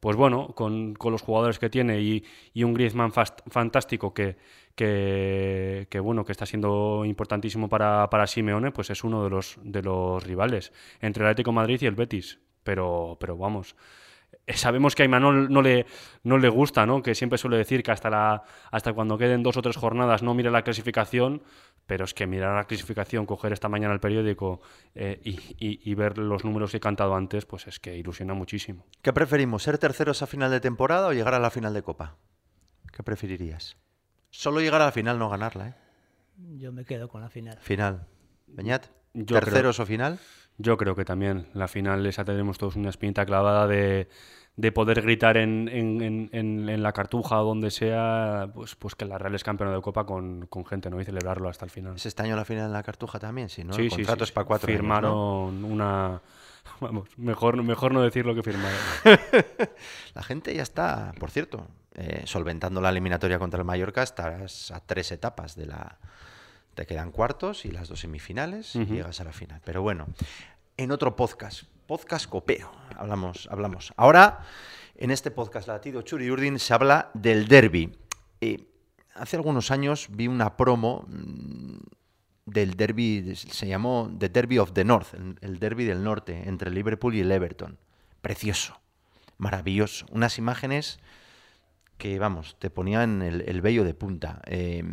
pues 0.00 0.16
bueno, 0.16 0.48
con, 0.54 0.94
con 0.94 1.12
los 1.12 1.22
jugadores 1.22 1.58
que 1.58 1.70
tiene 1.70 2.00
y, 2.00 2.24
y 2.54 2.64
un 2.64 2.74
Griezmann 2.74 3.12
fantástico 3.12 4.14
que, 4.14 4.36
que, 4.74 6.00
bueno, 6.02 6.24
que 6.24 6.32
está 6.32 6.46
siendo 6.46 7.04
importantísimo 7.04 7.68
para, 7.68 8.08
para 8.08 8.26
Simeone, 8.26 8.72
pues 8.72 8.90
es 8.90 9.04
uno 9.04 9.22
de 9.24 9.30
los, 9.30 9.58
de 9.62 9.82
los 9.82 10.24
rivales 10.24 10.72
entre 11.00 11.22
el 11.22 11.30
Atlético 11.30 11.52
Madrid 11.52 11.78
y 11.82 11.86
el 11.86 11.94
Betis. 11.94 12.40
Pero, 12.62 13.16
pero 13.20 13.36
vamos, 13.36 13.76
sabemos 14.48 14.94
que 14.94 15.02
a 15.02 15.06
Imanol 15.06 15.50
no 15.50 15.62
le, 15.62 15.86
no 16.22 16.38
le 16.38 16.48
gusta, 16.48 16.86
¿no? 16.86 17.02
que 17.02 17.14
siempre 17.14 17.38
suele 17.38 17.56
decir 17.56 17.82
que 17.82 17.90
hasta, 17.90 18.10
la, 18.10 18.42
hasta 18.70 18.92
cuando 18.92 19.18
queden 19.18 19.42
dos 19.42 19.56
o 19.56 19.62
tres 19.62 19.76
jornadas 19.76 20.22
no 20.22 20.34
mire 20.34 20.50
la 20.50 20.62
clasificación, 20.62 21.42
pero 21.86 22.04
es 22.04 22.14
que 22.14 22.26
mirar 22.26 22.56
la 22.56 22.64
clasificación, 22.64 23.26
coger 23.26 23.52
esta 23.52 23.68
mañana 23.68 23.92
el 23.92 24.00
periódico 24.00 24.60
eh, 24.94 25.20
y, 25.24 25.30
y, 25.58 25.80
y, 25.90 25.94
ver 25.94 26.18
los 26.18 26.44
números 26.44 26.70
que 26.70 26.76
he 26.76 26.80
cantado 26.80 27.14
antes, 27.14 27.46
pues 27.46 27.66
es 27.66 27.80
que 27.80 27.96
ilusiona 27.96 28.34
muchísimo. 28.34 28.86
¿Qué 29.02 29.12
preferimos, 29.12 29.62
ser 29.62 29.78
terceros 29.78 30.22
a 30.22 30.26
final 30.26 30.50
de 30.50 30.60
temporada 30.60 31.08
o 31.08 31.12
llegar 31.12 31.34
a 31.34 31.40
la 31.40 31.50
final 31.50 31.74
de 31.74 31.82
Copa? 31.82 32.16
¿Qué 32.92 33.02
preferirías? 33.02 33.76
Solo 34.30 34.60
llegar 34.60 34.80
a 34.82 34.86
la 34.86 34.92
final, 34.92 35.18
no 35.18 35.28
ganarla, 35.28 35.68
¿eh? 35.68 35.74
Yo 36.56 36.72
me 36.72 36.84
quedo 36.84 37.08
con 37.08 37.20
la 37.20 37.28
final. 37.28 37.58
Final. 37.58 38.06
Beñat, 38.46 38.86
¿terceros 39.26 39.76
creo... 39.76 39.84
o 39.84 39.86
final? 39.86 40.18
Yo 40.58 40.76
creo 40.76 40.94
que 40.94 41.04
también. 41.04 41.46
La 41.54 41.68
final 41.68 42.04
esa 42.06 42.24
tenemos 42.24 42.58
todos 42.58 42.76
una 42.76 42.90
espinita 42.90 43.24
clavada 43.26 43.66
de, 43.66 44.08
de 44.56 44.72
poder 44.72 45.00
gritar 45.02 45.36
en, 45.36 45.68
en, 45.68 46.02
en, 46.32 46.68
en, 46.68 46.82
la 46.82 46.92
cartuja 46.92 47.40
o 47.40 47.44
donde 47.44 47.70
sea, 47.70 48.50
pues, 48.54 48.74
pues 48.74 48.94
que 48.94 49.04
la 49.04 49.16
Real 49.16 49.34
es 49.34 49.44
campeona 49.44 49.74
de 49.74 49.80
Copa 49.80 50.04
con, 50.04 50.46
con, 50.46 50.66
gente, 50.66 50.90
¿no? 50.90 51.00
Y 51.00 51.04
celebrarlo 51.04 51.48
hasta 51.48 51.64
el 51.64 51.70
final. 51.70 51.96
¿Es 51.96 52.06
este 52.06 52.22
año 52.22 52.36
la 52.36 52.44
final 52.44 52.66
en 52.66 52.72
la 52.72 52.82
cartuja 52.82 53.18
también? 53.18 53.48
Sí, 53.48 53.64
¿no? 53.64 53.72
Sí, 53.72 53.82
el 53.82 53.90
contrato 53.90 54.24
sí, 54.24 54.26
sí. 54.26 54.30
es 54.30 54.32
para 54.32 54.46
cuatro 54.46 54.66
Firmaron 54.66 55.48
años, 55.48 55.60
¿no? 55.60 55.66
una... 55.68 56.20
Vamos, 56.80 57.08
mejor, 57.16 57.62
mejor 57.62 57.92
no 57.92 58.02
decir 58.02 58.26
lo 58.26 58.34
que 58.34 58.42
firmaron. 58.42 58.78
la 60.14 60.22
gente 60.22 60.54
ya 60.54 60.62
está, 60.62 61.12
por 61.18 61.30
cierto, 61.30 61.66
eh, 61.94 62.22
solventando 62.24 62.80
la 62.80 62.90
eliminatoria 62.90 63.38
contra 63.38 63.58
el 63.58 63.64
Mallorca, 63.64 64.02
estás 64.02 64.70
a 64.70 64.80
tres 64.80 65.10
etapas 65.12 65.56
de 65.56 65.66
la... 65.66 65.98
Te 66.74 66.86
quedan 66.86 67.10
cuartos 67.12 67.64
y 67.64 67.70
las 67.70 67.88
dos 67.88 68.00
semifinales 68.00 68.76
uh 68.76 68.80
-huh. 68.80 68.88
y 68.88 68.92
llegas 68.96 69.20
a 69.20 69.24
la 69.24 69.32
final. 69.32 69.60
Pero 69.64 69.82
bueno, 69.82 70.06
en 70.76 70.92
otro 70.92 71.16
podcast, 71.16 71.64
podcast 71.90 72.28
copero, 72.28 72.70
hablamos, 72.96 73.48
hablamos. 73.50 73.92
Ahora, 73.96 74.44
en 74.94 75.10
este 75.10 75.32
podcast 75.32 75.66
latido 75.66 76.02
Churi 76.02 76.30
Urdin 76.30 76.60
se 76.60 76.72
habla 76.72 77.10
del 77.14 77.48
derby. 77.48 77.98
Hace 79.16 79.34
algunos 79.34 79.72
años 79.72 80.06
vi 80.08 80.28
una 80.28 80.56
promo 80.56 81.04
mmm, 81.08 81.78
del 82.46 82.76
derby, 82.76 83.34
se 83.34 83.66
llamó 83.66 84.08
The 84.16 84.28
Derby 84.28 84.58
of 84.58 84.72
the 84.72 84.84
North, 84.84 85.14
el, 85.40 85.58
derby 85.58 85.84
del 85.84 86.04
norte, 86.04 86.44
entre 86.46 86.70
Liverpool 86.70 87.16
y 87.16 87.22
el 87.22 87.32
Everton. 87.32 87.76
Precioso, 88.20 88.80
maravilloso. 89.38 90.06
Unas 90.12 90.38
imágenes 90.38 91.00
que, 91.98 92.20
vamos, 92.20 92.54
te 92.60 92.70
ponían 92.70 93.20
el, 93.20 93.40
el 93.48 93.62
vello 93.62 93.82
de 93.82 93.94
punta. 93.94 94.40
Eh, 94.46 94.84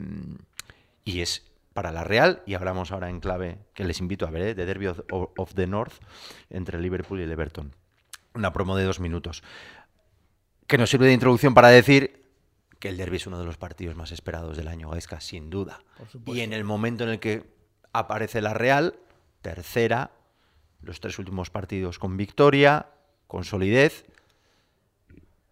y 1.06 1.22
es 1.22 1.47
para 1.78 1.92
la 1.92 2.04
Real, 2.04 2.42
y 2.48 2.56
hablamos 2.56 2.92
ahora 2.92 3.08
en 3.08 3.20
clave, 3.20 3.60
que 3.76 3.84
les 3.84 4.00
invito 4.00 4.26
a 4.26 4.32
ver, 4.32 4.42
¿eh? 4.42 4.56
The 4.56 4.66
Derby 4.66 4.88
of, 4.88 5.00
of, 5.12 5.54
the 5.54 5.68
North, 5.68 5.94
entre 6.50 6.82
Liverpool 6.82 7.20
y 7.20 7.24
el 7.24 7.32
Everton. 7.32 7.76
Una 8.34 8.52
promo 8.52 8.76
de 8.76 8.84
dos 8.84 9.00
minutos. 9.00 9.44
Que 10.66 10.80
nos 10.80 10.90
sirve 10.90 11.06
de 11.06 11.14
introducción 11.14 11.54
para 11.54 11.68
decir 11.68 12.26
que 12.80 12.90
el 12.90 12.98
derby 12.98 13.18
es 13.18 13.28
uno 13.28 13.38
de 13.38 13.46
los 13.46 13.58
partidos 13.58 13.96
más 13.96 14.12
esperados 14.12 14.58
del 14.58 14.70
año, 14.70 14.90
Gaisca, 14.90 15.22
sin 15.22 15.52
duda. 15.52 15.84
Y 16.26 16.40
en 16.40 16.52
el 16.52 16.64
momento 16.64 17.04
en 17.04 17.12
el 17.12 17.20
que 17.20 17.44
aparece 17.94 18.42
la 18.42 18.56
Real, 18.56 18.96
tercera, 19.44 20.10
los 20.82 21.00
tres 21.00 21.20
últimos 21.20 21.52
partidos 21.52 22.00
con 22.00 22.18
victoria, 22.18 22.88
con 23.28 23.44
solidez, 23.44 24.04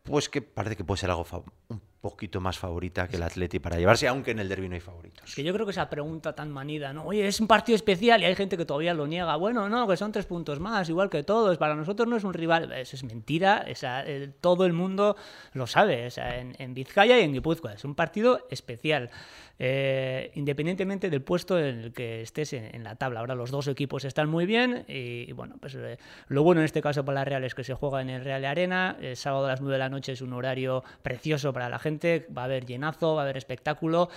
pues 0.02 0.28
que 0.30 0.42
parece 0.42 0.76
que 0.76 0.84
puede 0.84 1.02
ser 1.02 1.12
algo 1.12 1.28
un 1.68 1.82
poquito 2.06 2.40
más 2.40 2.60
favorita 2.60 3.08
que 3.08 3.16
el 3.16 3.24
Atleti 3.24 3.58
para 3.58 3.78
llevarse, 3.78 4.08
aunque 4.08 4.30
en 4.30 4.38
el 4.38 4.48
derby 4.48 4.70
no 4.70 4.76
hay 4.76 4.80
favoritos. 4.80 5.34
Que 5.34 5.44
yo 5.44 5.52
creo 5.54 5.66
que 5.66 5.72
esa 5.72 5.90
pregunta 5.90 6.36
tan 6.36 6.52
manida, 6.52 6.94
¿no? 6.94 7.04
Oye, 7.04 7.26
es 7.26 7.40
un 7.40 7.48
partido 7.48 7.76
especial 7.76 8.22
y 8.22 8.26
hay 8.26 8.36
gente 8.36 8.58
que 8.58 8.66
todavía 8.66 8.94
lo 8.94 9.08
niega. 9.08 9.36
Bueno, 9.38 9.68
no, 9.70 9.88
que 9.88 9.98
son 9.98 10.12
tres 10.12 10.28
puntos 10.28 10.60
más, 10.60 10.88
igual 10.88 11.10
que 11.10 11.24
todos. 11.24 11.58
Para 11.58 11.74
nosotros 11.74 12.08
no 12.08 12.16
es 12.16 12.24
un 12.24 12.36
rival. 12.36 12.72
Eso 12.74 12.96
es 12.96 13.04
mentira. 13.04 13.66
Eh, 13.66 14.30
todo 14.40 14.68
el 14.68 14.74
mundo 14.74 15.16
lo 15.54 15.66
sabe. 15.66 16.06
O 16.06 16.12
sea, 16.12 16.40
en, 16.40 16.56
en, 16.60 16.76
Vizcaya 16.76 17.20
y 17.20 17.24
en 17.24 17.34
Guipúzcoa. 17.34 17.74
Es 17.74 17.86
un 17.86 17.96
partido 17.96 18.46
especial. 18.52 19.10
Eh, 19.58 20.32
independientemente 20.36 21.10
del 21.10 21.22
puesto 21.22 21.58
en 21.58 21.80
el 21.80 21.94
que 21.94 22.22
estés 22.22 22.52
en, 22.52 22.76
en, 22.76 22.84
la 22.84 22.98
tabla. 22.98 23.22
Ahora 23.22 23.36
los 23.36 23.52
dos 23.52 23.70
equipos 23.70 24.04
están 24.04 24.30
muy 24.30 24.46
bien 24.46 24.84
y, 24.90 25.30
y 25.30 25.32
bueno, 25.32 25.56
pues 25.62 25.76
eh, 25.76 25.98
lo 26.28 26.44
bueno 26.44 26.60
en 26.60 26.66
este 26.66 26.82
caso 26.82 27.06
para 27.06 27.22
la 27.22 27.26
Real 27.26 27.44
es 27.46 27.56
que 27.56 27.64
se 27.64 27.74
juega 27.74 28.02
en 28.02 28.10
el 28.10 28.22
Real 28.22 28.44
Arena. 28.44 28.98
El 29.00 29.16
sábado 29.16 29.46
a 29.46 29.50
las 29.50 29.62
9 29.62 29.76
de 29.76 29.80
la 29.80 29.88
noche 29.88 30.12
es 30.12 30.22
un 30.22 30.34
horario 30.34 30.84
precioso 31.04 31.54
para 31.54 31.70
la 31.70 31.80
gente 31.80 31.86
gente, 31.86 32.28
va 32.36 32.42
a 32.42 32.46
haber 32.46 32.66
llenazo, 32.66 33.14
va 33.14 33.22
a 33.22 33.24
haber 33.26 33.38
espectáculo. 33.38 34.10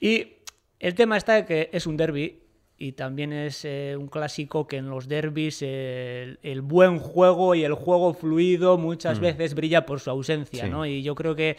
Y 0.00 0.34
el 0.80 0.94
tema 0.94 1.16
está 1.16 1.34
de 1.34 1.44
que 1.44 1.70
es 1.72 1.86
un 1.86 1.96
derby 1.96 2.42
y 2.76 2.92
también 2.92 3.32
es 3.32 3.64
eh, 3.64 3.96
un 3.98 4.08
clásico 4.08 4.66
que 4.66 4.76
en 4.76 4.88
los 4.88 5.08
derbis 5.08 5.62
el, 5.62 6.60
buen 6.62 6.98
juego 6.98 7.54
y 7.54 7.64
el 7.64 7.74
juego 7.74 8.14
fluido 8.14 8.78
muchas 8.78 9.18
mm. 9.18 9.22
veces 9.22 9.54
brilla 9.54 9.86
por 9.86 10.00
su 10.00 10.10
ausencia, 10.10 10.68
¿no? 10.68 10.86
Y 10.86 11.02
yo 11.02 11.14
creo 11.14 11.34
que 11.34 11.56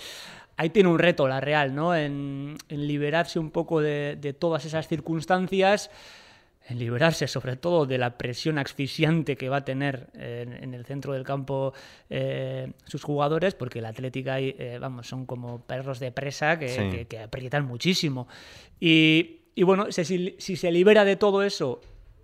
ahí 0.59 0.71
tiene 0.71 0.89
un 0.89 0.99
reto 0.99 1.25
la 1.25 1.39
Real, 1.39 1.73
¿no? 1.73 1.95
En, 1.95 2.57
liberarse 2.67 3.39
un 3.39 3.49
poco 3.49 3.79
de, 3.79 4.35
todas 4.37 4.65
esas 4.65 4.89
circunstancias 4.89 5.89
en 6.67 6.77
liberarse 6.77 7.27
sobre 7.27 7.55
todo 7.55 7.85
de 7.85 7.97
la 7.97 8.17
presión 8.17 8.59
asfixiante 8.59 9.37
que 9.37 9.47
va 9.47 9.57
a 9.57 9.65
tener 9.65 10.07
en, 10.13 10.73
el 10.73 10.85
centro 10.85 11.13
del 11.13 11.23
campo 11.23 11.73
eh, 12.09 12.73
sus 12.85 13.03
jugadores, 13.03 13.55
porque 13.55 13.79
el 13.79 13.85
Atlético 13.85 14.31
ahí, 14.31 14.53
eh, 14.59 14.77
vamos, 14.79 15.07
son 15.07 15.25
como 15.25 15.61
perros 15.61 15.99
de 15.99 16.11
presa 16.11 16.59
que, 16.59 17.07
que 17.09 17.19
aprietan 17.19 17.65
muchísimo. 17.65 18.27
Y, 18.81 19.39
y 19.55 19.63
bueno, 19.63 19.91
si, 19.91 20.39
se 20.39 20.71
libera 20.71 21.05
de 21.05 21.15
todo 21.15 21.41
eso 21.41 21.79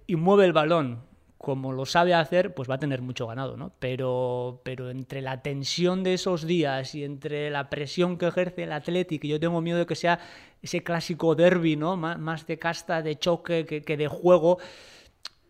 y 0.07 0.17
mueve 0.17 0.43
el 0.43 0.53
balón 0.53 0.99
como 1.45 1.73
lo 1.73 1.85
sabe 1.85 2.15
hacer, 2.15 2.55
pues 2.55 2.67
va 2.67 2.73
a 2.73 2.79
tener 2.79 3.03
mucho 3.03 3.27
ganado, 3.27 3.55
¿no? 3.55 3.71
Pero, 3.77 4.61
pero 4.63 4.89
entre 4.89 5.21
la 5.21 5.43
tensión 5.43 6.01
de 6.01 6.15
esos 6.15 6.47
días 6.47 6.95
y 6.95 7.03
entre 7.03 7.51
la 7.51 7.69
presión 7.69 8.17
que 8.17 8.25
ejerce 8.25 8.63
el 8.63 8.71
Atlético, 8.71 9.27
yo 9.27 9.39
tengo 9.39 9.61
miedo 9.61 9.77
de 9.77 9.85
que 9.85 9.93
sea 9.93 10.19
ese 10.63 10.81
clásico 10.81 11.35
derby, 11.35 11.75
¿no? 11.75 11.97
más 11.97 12.47
de 12.47 12.57
casta, 12.57 13.03
de 13.03 13.19
choque 13.19 13.67
que, 13.67 13.83
que 13.83 13.95
de 13.95 14.07
juego 14.07 14.57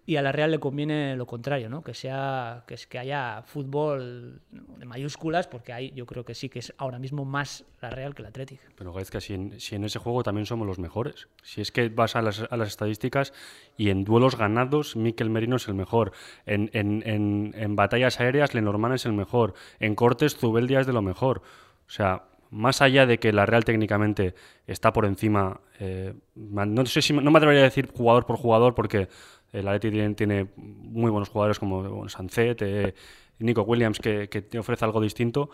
y 0.05 0.17
a 0.17 0.21
la 0.21 0.31
Real 0.31 0.51
le 0.51 0.59
conviene 0.59 1.15
lo 1.15 1.25
contrario, 1.25 1.69
¿no? 1.69 1.81
Que 1.81 1.93
sea 1.93 2.63
que 2.67 2.75
es 2.75 2.85
que 2.85 2.99
haya 2.99 3.41
fútbol 3.43 4.41
de 4.51 4.85
mayúsculas, 4.85 5.47
porque 5.47 5.73
hay, 5.73 5.91
yo 5.91 6.05
creo 6.05 6.23
que 6.23 6.35
sí 6.35 6.49
que 6.49 6.59
es 6.59 6.73
ahora 6.77 6.99
mismo 6.99 7.25
más 7.25 7.65
la 7.81 7.89
Real 7.89 8.13
que 8.13 8.21
el 8.21 8.27
Atlético. 8.27 8.61
Pero 8.75 8.93
que 8.93 9.21
si 9.21 9.33
en, 9.33 9.59
si 9.59 9.75
en 9.75 9.83
ese 9.83 9.97
juego 9.99 10.23
también 10.23 10.45
somos 10.45 10.67
los 10.67 10.77
mejores. 10.77 11.27
Si 11.41 11.61
es 11.61 11.71
que 11.71 11.89
vas 11.89 12.15
a 12.15 12.21
las, 12.21 12.45
a 12.49 12.57
las 12.57 12.67
estadísticas 12.67 13.33
y 13.77 13.89
en 13.89 14.03
duelos 14.03 14.37
ganados 14.37 14.95
Miquel 14.95 15.29
Merino 15.29 15.55
es 15.55 15.67
el 15.67 15.73
mejor, 15.73 16.11
en, 16.45 16.69
en, 16.73 17.01
en, 17.05 17.53
en 17.55 17.75
batallas 17.75 18.19
aéreas 18.19 18.53
Lenormand 18.53 18.95
es 18.95 19.05
el 19.05 19.13
mejor, 19.13 19.55
en 19.79 19.95
cortes 19.95 20.37
Zubeldia 20.37 20.81
es 20.81 20.87
de 20.87 20.93
lo 20.93 21.01
mejor. 21.01 21.41
O 21.87 21.91
sea, 21.91 22.23
más 22.55 22.81
allá 22.81 23.05
de 23.05 23.17
que 23.19 23.33
la 23.33 23.45
Real 23.45 23.65
técnicamente 23.65 24.33
está 24.65 24.93
por 24.93 25.05
encima, 25.05 25.59
eh, 25.79 26.13
no 26.35 26.85
sé 26.85 27.01
si 27.01 27.11
no 27.11 27.29
me 27.29 27.37
atrevería 27.37 27.61
a 27.61 27.65
decir 27.65 27.91
jugador 27.93 28.25
por 28.25 28.37
jugador 28.37 28.73
porque 28.73 29.09
el 29.51 29.67
Atleti 29.67 30.15
tiene, 30.15 30.47
muy 30.55 31.11
buenos 31.11 31.29
jugadores 31.29 31.59
como 31.59 31.83
bueno, 31.83 32.09
Sancet, 32.09 32.61
eh, 32.61 32.93
Nico 33.39 33.63
Williams, 33.63 33.99
que, 33.99 34.27
te 34.27 34.57
ofrece 34.57 34.85
algo 34.85 35.01
distinto, 35.01 35.49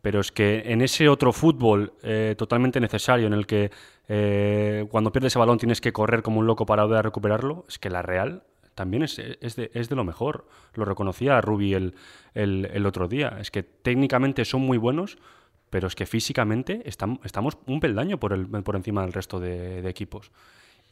pero 0.00 0.20
es 0.20 0.32
que 0.32 0.62
en 0.66 0.80
ese 0.80 1.08
otro 1.08 1.32
fútbol 1.34 1.92
eh, 2.02 2.34
totalmente 2.38 2.80
necesario, 2.80 3.26
en 3.26 3.34
el 3.34 3.46
que 3.46 3.70
eh, 4.08 4.86
cuando 4.90 5.12
pierdes 5.12 5.32
ese 5.32 5.38
balón 5.38 5.58
tienes 5.58 5.82
que 5.82 5.92
correr 5.92 6.22
como 6.22 6.40
un 6.40 6.46
loco 6.46 6.64
para 6.64 6.86
poder 6.86 7.04
recuperarlo, 7.04 7.66
es 7.68 7.78
que 7.78 7.90
la 7.90 8.00
Real 8.00 8.42
también 8.74 9.02
es, 9.02 9.18
es, 9.18 9.56
de, 9.56 9.70
es 9.74 9.88
de, 9.88 9.96
lo 9.96 10.04
mejor. 10.04 10.46
Lo 10.74 10.84
reconocía 10.84 11.40
Rubi 11.40 11.74
el, 11.74 11.94
el, 12.32 12.86
otro 12.86 13.08
día. 13.08 13.36
Es 13.40 13.50
que 13.50 13.64
técnicamente 13.64 14.44
son 14.44 14.60
muy 14.60 14.78
buenos, 14.78 15.18
pero 15.70 15.88
es 15.88 15.94
que 15.94 16.06
físicamente 16.06 16.82
estamos, 16.84 17.18
estamos 17.24 17.58
un 17.66 17.80
peldaño 17.80 18.18
por, 18.18 18.32
el, 18.32 18.46
por 18.46 18.76
encima 18.76 19.02
del 19.02 19.12
resto 19.12 19.40
de, 19.40 19.82
de 19.82 19.88
equipos. 19.88 20.30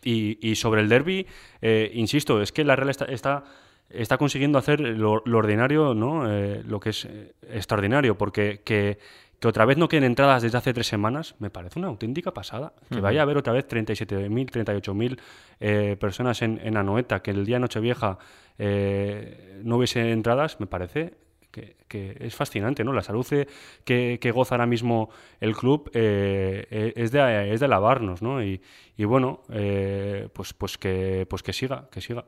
Y, 0.04 0.54
sobre 0.54 0.82
el 0.82 0.88
derby, 0.88 1.26
eh, 1.60 1.90
insisto, 1.94 2.40
es 2.40 2.52
que 2.52 2.64
la 2.64 2.76
Real 2.76 2.90
está, 2.90 3.42
está, 3.88 4.18
consiguiendo 4.18 4.56
hacer 4.56 4.78
lo, 4.78 5.14
ordinario, 5.14 5.94
¿no? 5.94 6.30
Eh, 6.30 6.62
lo 6.64 6.78
que 6.78 6.90
es 6.90 7.06
eh, 7.06 7.32
extraordinario, 7.50 8.16
porque 8.16 8.60
que, 8.64 8.98
otra 9.44 9.64
vez 9.64 9.76
no 9.78 9.88
queden 9.88 10.04
entradas 10.04 10.42
desde 10.42 10.58
hace 10.58 10.72
tres 10.72 10.86
semanas, 10.86 11.34
me 11.40 11.50
parece 11.50 11.78
una 11.78 11.88
auténtica 11.88 12.32
pasada. 12.32 12.72
Que 12.88 13.00
vaya 13.00 13.20
a 13.20 13.22
haber 13.22 13.36
otra 13.36 13.52
vez 13.52 13.68
37.000, 13.68 14.50
38.000 15.60 15.98
personas 15.98 16.40
en, 16.42 16.60
en 16.64 16.76
Anoeta, 16.76 17.20
que 17.20 17.32
el 17.32 17.44
día 17.44 17.58
Nochevieja 17.58 18.18
no 18.58 19.76
hubiese 19.76 20.10
entradas, 20.10 20.58
me 20.58 20.66
parece 20.66 21.14
que, 21.88 22.16
es 22.20 22.34
fascinante, 22.34 22.84
¿no? 22.84 22.92
La 22.92 23.02
salud 23.02 23.26
que, 23.84 24.18
que 24.20 24.30
goza 24.30 24.54
ahora 24.54 24.66
mismo 24.66 25.10
el 25.40 25.56
club 25.56 25.90
eh, 25.94 26.66
eh, 26.70 26.92
es, 26.96 27.10
de, 27.10 27.52
es 27.52 27.60
de 27.60 27.66
alabarnos, 27.66 28.22
¿no? 28.22 28.42
Y, 28.42 28.60
bueno, 28.98 29.42
eh, 29.50 30.28
pues, 30.32 30.52
pues, 30.52 30.78
que, 30.78 31.26
pues 31.28 31.42
que 31.42 31.52
siga, 31.52 31.88
que 31.90 32.00
siga. 32.00 32.24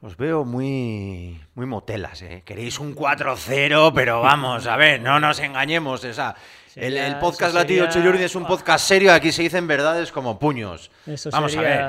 Os 0.00 0.16
veo 0.16 0.44
muy, 0.44 1.40
muy 1.54 1.66
motelas, 1.66 2.22
¿eh? 2.22 2.42
Queréis 2.44 2.78
un 2.78 2.94
4-0, 2.94 3.92
pero 3.92 4.20
vamos, 4.20 4.66
a 4.68 4.76
ver, 4.76 5.00
no 5.00 5.18
nos 5.18 5.40
engañemos. 5.40 6.04
O 6.04 6.34
el, 6.76 7.18
podcast 7.18 7.52
Latido 7.52 7.88
Chuyurdi 7.88 8.22
es 8.22 8.36
un 8.36 8.46
podcast 8.46 8.86
serio, 8.86 9.12
aquí 9.12 9.32
se 9.32 9.42
dicen 9.42 9.66
verdades 9.66 10.12
como 10.12 10.38
puños. 10.38 10.92
vamos 11.32 11.56
a 11.56 11.60
ver. 11.60 11.84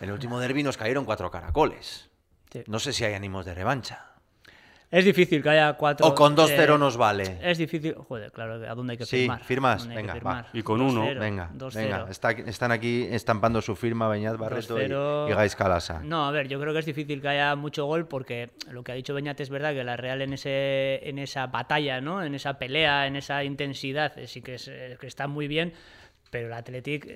El 0.00 0.12
último 0.12 0.38
derby 0.38 0.62
nos 0.62 0.76
cayeron 0.76 1.06
cuatro 1.06 1.30
caracoles. 1.30 2.10
No 2.66 2.78
sé 2.78 2.92
si 2.92 3.04
hay 3.04 3.14
ánimos 3.14 3.46
de 3.46 3.54
revancha. 3.54 4.09
Es 4.90 5.04
difícil 5.04 5.40
que 5.40 5.48
haya 5.50 5.72
cuatro. 5.74 6.04
O 6.04 6.14
con 6.16 6.36
2-0 6.36 6.74
eh, 6.74 6.78
nos 6.78 6.96
vale. 6.96 7.38
Es 7.42 7.58
difícil. 7.58 7.94
Joder, 7.94 8.32
claro, 8.32 8.54
¿a 8.54 8.74
dónde 8.74 8.92
hay 8.92 8.98
que 8.98 9.06
firmar? 9.06 9.38
Sí, 9.38 9.44
firmas. 9.44 9.86
Venga, 9.86 10.14
va. 10.14 10.46
Y 10.52 10.62
con 10.62 10.80
uno. 10.80 11.02
venga, 11.14 11.50
venga. 11.74 12.08
están 12.10 12.72
aquí 12.72 13.06
estampando 13.08 13.62
su 13.62 13.76
firma 13.76 14.08
Beñat 14.08 14.36
Barreto 14.36 14.80
y, 14.80 14.86
y 14.86 15.34
Gais 15.34 15.54
Calasa. 15.54 16.00
No, 16.02 16.26
a 16.26 16.32
ver, 16.32 16.48
yo 16.48 16.60
creo 16.60 16.72
que 16.72 16.80
es 16.80 16.86
difícil 16.86 17.20
que 17.20 17.28
haya 17.28 17.54
mucho 17.54 17.86
gol 17.86 18.08
porque 18.08 18.50
lo 18.70 18.82
que 18.82 18.90
ha 18.90 18.94
dicho 18.96 19.14
Beñat 19.14 19.40
es 19.40 19.50
verdad 19.50 19.72
que 19.74 19.84
la 19.84 19.96
Real 19.96 20.22
en, 20.22 20.32
ese, 20.32 21.08
en 21.08 21.18
esa 21.18 21.46
batalla, 21.46 22.00
¿no? 22.00 22.22
en 22.24 22.34
esa 22.34 22.58
pelea, 22.58 23.06
en 23.06 23.14
esa 23.14 23.44
intensidad, 23.44 24.18
eh, 24.18 24.26
sí 24.26 24.42
que, 24.42 24.54
es, 24.54 24.66
eh, 24.68 24.96
que 25.00 25.06
está 25.06 25.28
muy 25.28 25.46
bien, 25.46 25.72
pero 26.30 26.48
el 26.48 26.52
Athletic 26.52 27.06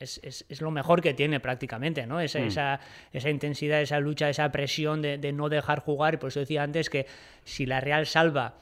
es, 0.00 0.60
lo 0.60 0.70
mejor 0.70 1.00
que 1.00 1.14
tiene 1.14 1.40
prácticamente, 1.40 2.06
¿no? 2.06 2.20
Esa, 2.20 2.40
mm. 2.40 2.46
esa, 2.46 2.80
esa, 3.12 3.30
intensidad, 3.30 3.80
esa 3.80 4.00
lucha, 4.00 4.28
esa 4.28 4.50
presión 4.50 5.02
de, 5.02 5.32
no 5.32 5.48
dejar 5.48 5.80
jugar. 5.80 6.18
Por 6.18 6.28
eso 6.28 6.40
decía 6.40 6.62
antes 6.62 6.90
que 6.90 7.06
si 7.44 7.66
la 7.66 7.80
Real 7.80 8.06
salva 8.06 8.54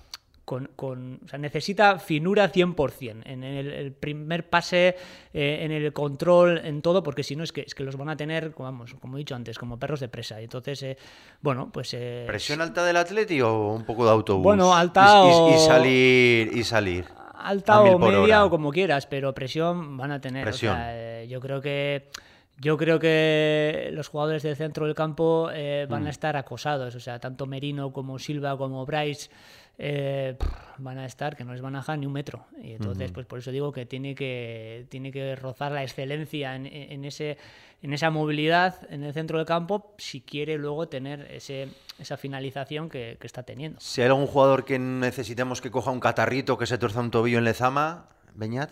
con, 0.44 0.70
con, 0.74 1.20
o 1.24 1.28
sea, 1.28 1.38
necesita 1.38 1.98
finura 1.98 2.52
100% 2.52 3.22
en 3.24 3.44
el, 3.44 3.92
primer 3.92 4.48
pase, 4.48 4.96
eh, 5.32 5.58
en 5.62 5.70
el 5.70 5.92
control, 5.92 6.60
en 6.64 6.82
todo, 6.82 7.02
porque 7.02 7.22
si 7.22 7.36
no 7.36 7.44
es 7.44 7.52
que, 7.52 7.62
es 7.62 7.74
que 7.74 7.84
los 7.84 7.96
van 7.96 8.08
a 8.08 8.16
tener, 8.16 8.52
vamos, 8.58 8.94
como 9.00 9.16
he 9.16 9.20
dicho 9.20 9.34
antes, 9.34 9.58
como 9.58 9.78
perros 9.78 10.00
de 10.00 10.08
presa. 10.08 10.40
Entonces, 10.40 10.82
eh, 10.82 10.98
bueno, 11.40 11.70
pues... 11.72 11.94
Eh, 11.94 12.24
¿Presión 12.26 12.60
alta 12.60 12.84
del 12.84 12.96
Atleti 12.96 13.40
o 13.40 13.68
un 13.68 13.84
poco 13.84 14.04
de 14.04 14.10
autobús? 14.10 14.42
Bueno, 14.42 14.74
alta 14.74 15.22
y, 15.24 15.54
y 15.54 15.58
salir, 15.58 16.50
y 16.56 16.64
salir 16.64 17.21
alta 17.42 17.82
o 17.82 17.98
media 17.98 18.44
o 18.44 18.50
como 18.50 18.70
quieras, 18.70 19.06
pero 19.06 19.34
presión 19.34 19.96
van 19.96 20.12
a 20.12 20.20
tener. 20.20 20.48
Eh, 20.62 21.26
yo 21.28 21.40
creo 21.40 21.60
que 21.60 22.10
yo 22.58 22.76
creo 22.76 22.98
que 22.98 23.90
los 23.92 24.08
jugadores 24.08 24.42
del 24.42 24.56
centro 24.56 24.86
del 24.86 24.94
campo 24.94 25.50
eh, 25.52 25.86
van 25.88 26.02
a 26.02 26.06
mm. 26.06 26.08
estar 26.08 26.36
acosados, 26.36 26.94
o 26.94 27.00
sea, 27.00 27.18
tanto 27.18 27.46
Merino 27.46 27.92
como 27.92 28.18
Silva 28.18 28.56
como 28.56 28.86
Bryce 28.86 29.30
eh, 29.78 30.36
van 30.78 30.98
a 30.98 31.06
estar 31.06 31.36
que 31.36 31.44
no 31.44 31.52
les 31.52 31.60
van 31.60 31.74
a 31.76 31.78
dejar 31.78 31.98
ni 31.98 32.06
un 32.06 32.12
metro. 32.12 32.46
Y 32.62 32.72
entonces, 32.72 33.10
pues 33.12 33.26
por 33.26 33.38
eso 33.38 33.50
digo 33.50 33.72
que 33.72 33.86
tiene 33.86 34.14
que 34.14 34.86
tiene 34.88 35.12
que 35.12 35.36
rozar 35.36 35.72
la 35.72 35.82
excelencia 35.82 36.54
en, 36.56 36.66
en 36.66 37.04
ese 37.04 37.38
en 37.82 37.92
esa 37.92 38.10
movilidad 38.10 38.76
en 38.90 39.02
el 39.02 39.12
centro 39.12 39.38
del 39.38 39.46
campo 39.46 39.94
si 39.98 40.20
quiere 40.20 40.56
luego 40.56 40.88
tener 40.88 41.28
ese, 41.32 41.68
esa 41.98 42.16
finalización 42.16 42.88
que, 42.88 43.18
está 43.20 43.42
teniendo. 43.42 43.80
Si 43.80 44.00
hay 44.00 44.06
algún 44.06 44.26
jugador 44.26 44.64
que 44.64 44.78
necesitemos 44.78 45.60
que 45.60 45.70
coja 45.70 45.90
un 45.90 46.00
catarrito, 46.00 46.56
que 46.56 46.66
se 46.66 46.78
torza 46.78 47.00
un 47.00 47.10
tobillo 47.10 47.38
en 47.38 47.44
Lezama, 47.44 48.08
Beñat, 48.34 48.70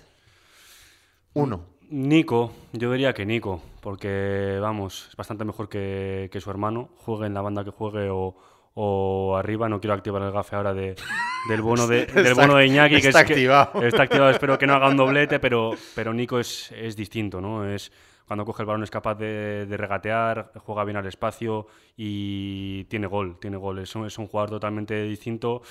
uno. 1.35 1.67
Nico, 1.91 2.53
yo 2.73 2.93
diría 2.93 3.13
que 3.13 3.27
Nico, 3.27 3.61
porque 3.81 4.59
vamos, 4.61 5.09
es 5.11 5.17
bastante 5.17 5.45
mejor 5.45 5.69
que, 5.69 6.31
su 6.41 6.51
hermano, 6.51 6.91
juegue 6.99 7.27
en 7.27 7.35
la 7.35 7.41
banda 7.41 7.65
que 7.65 7.71
juegue 7.71 8.09
o, 8.11 8.37
arriba. 9.37 9.69
No 9.69 9.81
quiero 9.81 9.95
activar 9.95 10.23
el 10.23 10.33
gafe 10.33 10.57
ahora 10.57 10.75
de, 10.75 10.97
del 11.49 11.63
bono 11.63 11.87
de, 11.87 12.07
del 12.15 12.35
bono 12.35 12.57
de 12.57 12.67
Iñaki, 12.67 13.01
que 13.01 13.09
está 13.09 13.21
activado. 13.21 13.83
está 13.83 14.03
activado. 14.05 14.31
Espero 14.31 14.59
que 14.59 14.67
no 14.67 14.75
haga 14.75 14.89
un 14.89 14.97
doblete, 14.99 15.39
pero, 15.41 15.73
pero 15.95 16.13
Nico 16.13 16.39
es, 16.39 16.73
es 16.73 16.97
distinto, 16.97 17.41
¿no? 17.41 17.69
Es, 17.69 17.93
cuando 18.31 18.45
coge 18.45 18.63
el 18.63 18.67
balón 18.67 18.85
es 18.85 18.93
capaz 18.93 19.17
de, 19.17 19.67
regatear, 19.69 20.53
juega 20.59 20.85
bien 20.85 20.97
al 20.97 21.07
espacio 21.07 21.67
y 21.97 22.85
tiene 22.85 23.09
gol, 23.09 23.41
tiene 23.41 23.57
gol. 23.57 23.81
Es 23.81 23.97
un, 23.97 24.07
es 24.07 24.17
un 24.19 24.29
jugador 24.29 24.51
totalmente 24.51 25.03
distinto, 25.03 25.63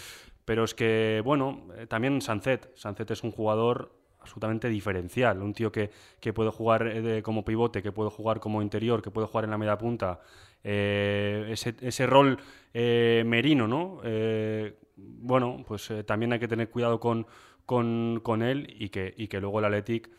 pero 0.44 0.66
es 0.66 0.76
que, 0.76 1.22
bueno, 1.24 1.68
eh, 1.78 1.88
también 1.88 2.22
Sancet. 2.22 2.76
Sancet 2.76 3.12
es 3.12 3.24
un 3.24 3.32
jugador 3.32 3.94
absolutamente 4.20 4.68
diferencial, 4.68 5.42
un 5.42 5.54
tío 5.54 5.72
que, 5.72 5.90
puede 6.34 6.52
jugar 6.52 6.86
eh, 6.86 7.22
como 7.24 7.46
pivote, 7.46 7.82
que 7.82 7.94
puede 7.94 8.10
jugar 8.10 8.42
como 8.42 8.62
interior, 8.62 9.02
que 9.02 9.10
puede 9.10 9.28
jugar 9.28 9.46
en 9.46 9.52
la 9.52 9.58
media 9.58 9.78
punta. 9.78 10.20
Eh, 10.64 11.54
ese, 11.54 12.06
rol 12.06 12.38
merino, 12.74 13.68
¿no? 13.68 14.02
bueno, 14.96 15.64
pues 15.68 15.92
también 16.06 16.34
hay 16.34 16.40
que 16.40 16.48
tener 16.48 16.70
cuidado 16.70 17.00
con, 17.00 17.26
con, 17.66 18.42
él 18.42 18.76
y 18.78 18.90
que, 18.90 19.14
y 19.18 19.28
que 19.28 19.40
luego 19.40 19.60
el 19.60 19.66
Athletic 19.66 20.10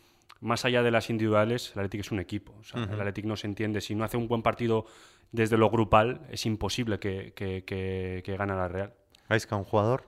más 0.41 0.65
allá 0.65 0.81
de 0.83 0.91
las 0.91 1.09
individuales, 1.09 1.71
el 1.73 1.79
Athletic 1.79 2.01
es 2.01 2.11
un 2.11 2.19
equipo. 2.19 2.53
El 2.73 2.99
Athletic 2.99 3.25
no 3.25 3.37
se 3.37 3.47
entiende. 3.47 3.79
Si 3.79 3.93
no 3.95 4.03
hace 4.03 4.17
un 4.17 4.27
buen 4.27 4.41
partido 4.41 4.85
desde 5.31 5.55
lo 5.55 5.69
grupal, 5.69 6.21
es 6.29 6.45
imposible 6.45 6.99
que, 6.99 7.33
que, 7.33 7.63
que, 7.63 8.37
gane 8.37 8.53
la 8.55 8.67
Real. 8.67 8.93
que 9.29 9.55
un 9.55 9.63
jugador? 9.63 10.03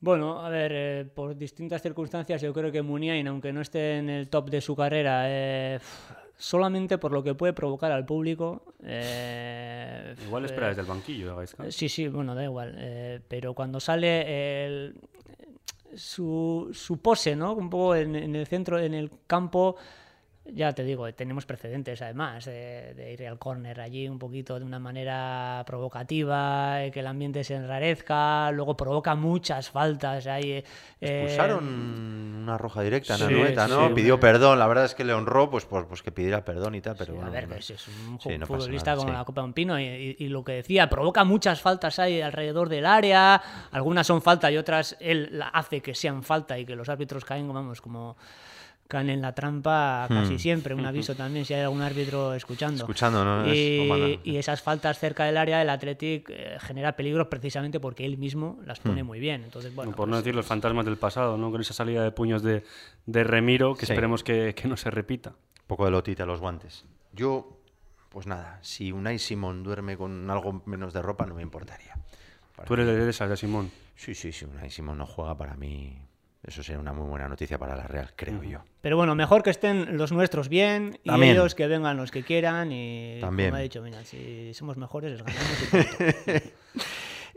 Bueno, 0.00 0.44
a 0.44 0.50
ver, 0.50 0.72
eh, 0.74 1.04
por 1.04 1.36
distintas 1.36 1.80
circunstancias 1.80 2.42
yo 2.42 2.52
creo 2.52 2.70
que 2.70 2.82
Muniain, 2.82 3.26
aunque 3.28 3.52
no 3.52 3.60
esté 3.60 3.98
en 3.98 4.10
el 4.10 4.28
top 4.28 4.50
de 4.50 4.60
su 4.60 4.76
carrera, 4.76 5.22
eh, 5.26 5.78
solamente 6.38 6.98
por 6.98 7.12
lo 7.12 7.22
que 7.22 7.34
puede 7.34 7.52
provocar 7.52 7.92
al 7.92 8.04
público... 8.04 8.62
eh, 8.84 10.14
Igual 10.26 10.44
eh, 10.44 10.46
espera 10.46 10.68
desde 10.68 10.82
el 10.82 10.86
banquillo, 10.86 11.36
Gaisca. 11.36 11.70
Sí, 11.70 11.88
sí, 11.88 12.08
bueno, 12.08 12.34
da 12.34 12.44
igual. 12.44 12.74
eh, 12.78 13.20
pero 13.28 13.54
cuando 13.54 13.80
sale 13.80 14.64
el- 14.66 14.94
su, 15.94 16.70
su 16.74 16.98
pose, 16.98 17.36
¿no? 17.36 17.54
Un 17.54 17.70
poco 17.70 17.94
en, 17.94 18.16
en 18.16 18.36
el 18.36 18.46
centro, 18.46 18.78
en 18.78 18.92
el 18.94 19.10
campo, 19.26 19.76
ya 20.52 20.72
te 20.72 20.84
digo, 20.84 21.12
tenemos 21.14 21.46
precedentes 21.46 22.00
además 22.02 22.44
de, 22.44 22.94
de 22.94 23.12
ir 23.12 23.26
al 23.26 23.38
córner 23.38 23.80
allí 23.80 24.08
un 24.08 24.18
poquito 24.18 24.58
de 24.58 24.64
una 24.64 24.78
manera 24.78 25.62
provocativa, 25.66 26.84
eh, 26.84 26.90
que 26.90 27.00
el 27.00 27.06
ambiente 27.06 27.42
se 27.44 27.54
enrarezca, 27.54 28.50
luego 28.52 28.76
provoca 28.76 29.14
muchas 29.14 29.70
faltas. 29.70 30.26
Ahí, 30.26 30.52
eh, 30.52 30.64
Expulsaron 31.00 31.64
una 32.42 32.58
roja 32.58 32.82
directa 32.82 33.14
en 33.14 33.18
sí, 33.18 33.24
Anoeta, 33.24 33.66
sí, 33.66 33.72
¿no? 33.72 33.88
sí, 33.88 33.94
Pidió 33.94 34.14
una- 34.14 34.20
perdón, 34.20 34.58
la 34.58 34.66
verdad 34.66 34.84
es 34.84 34.94
que 34.94 35.04
le 35.04 35.12
honró, 35.14 35.50
pues, 35.50 35.64
pues, 35.66 35.84
pues 35.86 36.02
que 36.02 36.12
pidiera 36.12 36.44
perdón 36.44 36.74
y 36.74 36.80
tal, 36.80 36.94
pero 36.96 37.12
Sí, 37.12 37.16
bueno. 37.16 37.28
a 37.28 37.32
ver, 37.32 37.48
no- 37.48 37.56
es, 37.56 37.88
un 37.88 38.12
no 38.38 38.46
futbolista 38.46 38.92
nada, 38.92 39.04
con 39.04 39.12
la 39.12 39.24
Copa 39.24 39.40
de 39.40 39.46
un 39.46 39.52
Pino 39.52 39.78
y, 39.80 39.84
y- 39.84 40.16
y 40.18 40.28
lo 40.28 40.44
que 40.44 40.52
decía, 40.52 40.88
provoca 40.88 41.24
muchas 41.24 41.60
faltas 41.60 41.98
ahí 41.98 42.20
alrededor 42.20 42.68
del 42.68 42.86
área, 42.86 43.40
algunas 43.72 44.06
son 44.06 44.22
falta 44.22 44.50
y 44.50 44.56
otras 44.56 44.96
él 45.00 45.42
hace 45.52 45.80
que 45.80 45.94
sean 45.94 46.22
falta 46.22 46.58
y 46.58 46.64
que 46.64 46.76
los 46.76 46.88
árbitros 46.88 47.24
caen, 47.24 47.52
vamos, 47.52 47.80
como 47.80 48.16
caen 48.88 49.10
en 49.10 49.20
la 49.20 49.34
trampa 49.34 50.06
casi 50.08 50.34
Hmm. 50.34 50.38
siempre. 50.38 50.74
Un 50.74 50.86
aviso 50.86 51.14
también 51.16 51.44
si 51.44 51.54
hay 51.54 51.62
algún 51.62 51.82
árbitro 51.82 52.34
escuchando. 52.34 52.82
Escuchando, 52.84 53.24
¿no? 53.24 53.52
Y, 53.52 54.36
esas 54.36 54.62
faltas 54.62 54.98
cerca 54.98 55.24
del 55.24 55.36
área, 55.36 55.60
el 55.62 55.70
Athletic 55.70 56.28
eh, 56.30 56.56
genera 56.60 56.94
peligros 56.96 57.26
precisamente 57.28 57.80
porque 57.80 58.04
él 58.04 58.18
mismo 58.18 58.58
las 58.64 58.80
pone 58.80 59.02
Hmm. 59.02 59.06
muy 59.06 59.20
bien. 59.20 59.44
Entonces, 59.44 59.74
bueno, 59.74 59.92
por 59.92 60.08
no 60.08 60.12
pues, 60.14 60.24
decir 60.24 60.34
los 60.34 60.46
fantasmas 60.46 60.84
del 60.84 60.96
pasado, 60.96 61.36
¿no? 61.36 61.50
Con 61.50 61.60
esa 61.60 61.74
salida 61.74 62.02
de 62.04 62.12
puños 62.12 62.42
de, 62.42 62.64
de 63.06 63.24
Remiro, 63.24 63.74
que 63.74 63.86
Sí. 63.86 63.92
esperemos 63.92 64.22
que, 64.22 64.54
que 64.54 64.68
no 64.68 64.76
se 64.76 64.90
repita. 64.90 65.30
Un 65.30 65.66
poco 65.66 65.84
de 65.84 65.90
lotita 65.90 66.22
a 66.22 66.26
los 66.26 66.40
guantes. 66.40 66.84
Yo, 67.12 67.58
pues 68.10 68.26
nada, 68.26 68.58
si 68.62 68.92
Unai 68.92 69.18
Simón 69.18 69.62
duerme 69.62 69.96
con 69.96 70.30
algo 70.30 70.62
menos 70.66 70.92
de 70.92 71.02
ropa, 71.02 71.26
no 71.26 71.34
me 71.34 71.42
importaría. 71.42 71.94
Para 72.54 72.66
Tú 72.68 72.74
eres 72.74 72.86
de 72.86 73.10
esas, 73.10 73.28
de 73.28 73.36
Simón. 73.36 73.70
Sí, 73.96 74.14
sí, 74.14 74.30
sí, 74.32 74.44
Unai 74.44 74.70
Simón 74.70 74.98
no 74.98 75.06
juega 75.06 75.36
para 75.36 75.54
mí. 75.56 75.98
Eso 76.46 76.62
sería 76.62 76.78
una 76.78 76.92
muy 76.92 77.08
buena 77.08 77.28
noticia 77.28 77.58
para 77.58 77.74
la 77.74 77.88
Real, 77.88 78.12
creo 78.14 78.40
yo. 78.44 78.60
Pero 78.80 78.96
bueno, 78.96 79.16
mejor 79.16 79.42
que 79.42 79.50
estén 79.50 79.98
los 79.98 80.12
nuestros 80.12 80.48
bien 80.48 80.98
y 81.02 81.08
También. 81.08 81.32
ellos 81.32 81.56
que 81.56 81.66
vengan 81.66 81.96
los 81.96 82.12
que 82.12 82.22
quieran 82.22 82.70
y 82.70 83.18
También. 83.20 83.50
como 83.50 83.58
ha 83.58 83.62
dicho, 83.62 83.82
mira, 83.82 84.04
si 84.04 84.54
somos 84.54 84.76
mejores 84.76 85.10
les 85.12 85.22
ganamos 85.22 85.62
y. 85.72 86.52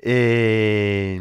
Eh, 0.02 1.19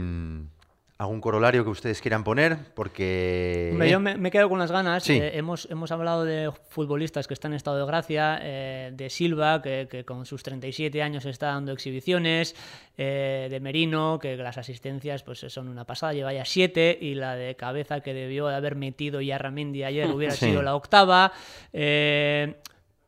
¿Algún 1.00 1.20
corolario 1.20 1.62
que 1.62 1.70
ustedes 1.70 2.00
quieran 2.00 2.24
poner? 2.24 2.58
Porque... 2.74 3.72
Yo 3.88 4.00
me, 4.00 4.16
me 4.16 4.32
quedo 4.32 4.48
con 4.48 4.58
las 4.58 4.72
ganas. 4.72 5.04
Sí. 5.04 5.12
Eh, 5.12 5.38
hemos, 5.38 5.68
hemos 5.70 5.92
hablado 5.92 6.24
de 6.24 6.50
futbolistas 6.70 7.28
que 7.28 7.34
están 7.34 7.52
en 7.52 7.56
estado 7.56 7.78
de 7.78 7.86
gracia, 7.86 8.40
eh, 8.42 8.90
de 8.92 9.08
Silva, 9.08 9.62
que, 9.62 9.86
que 9.88 10.04
con 10.04 10.26
sus 10.26 10.42
37 10.42 11.00
años 11.00 11.24
está 11.24 11.46
dando 11.52 11.70
exhibiciones, 11.70 12.56
eh, 12.96 13.46
de 13.48 13.60
Merino, 13.60 14.18
que 14.18 14.36
las 14.36 14.58
asistencias 14.58 15.22
pues 15.22 15.38
son 15.38 15.68
una 15.68 15.84
pasada, 15.84 16.14
lleva 16.14 16.32
ya 16.32 16.44
7, 16.44 16.98
y 17.00 17.14
la 17.14 17.36
de 17.36 17.54
cabeza 17.54 18.00
que 18.00 18.12
debió 18.12 18.48
de 18.48 18.56
haber 18.56 18.74
metido 18.74 19.20
ya 19.20 19.38
Ramendi 19.38 19.84
ayer 19.84 20.10
hubiera 20.10 20.34
Sí. 20.38 20.46
sido 20.46 20.62
la 20.62 20.74
octava. 20.74 21.30
Eh, 21.72 22.56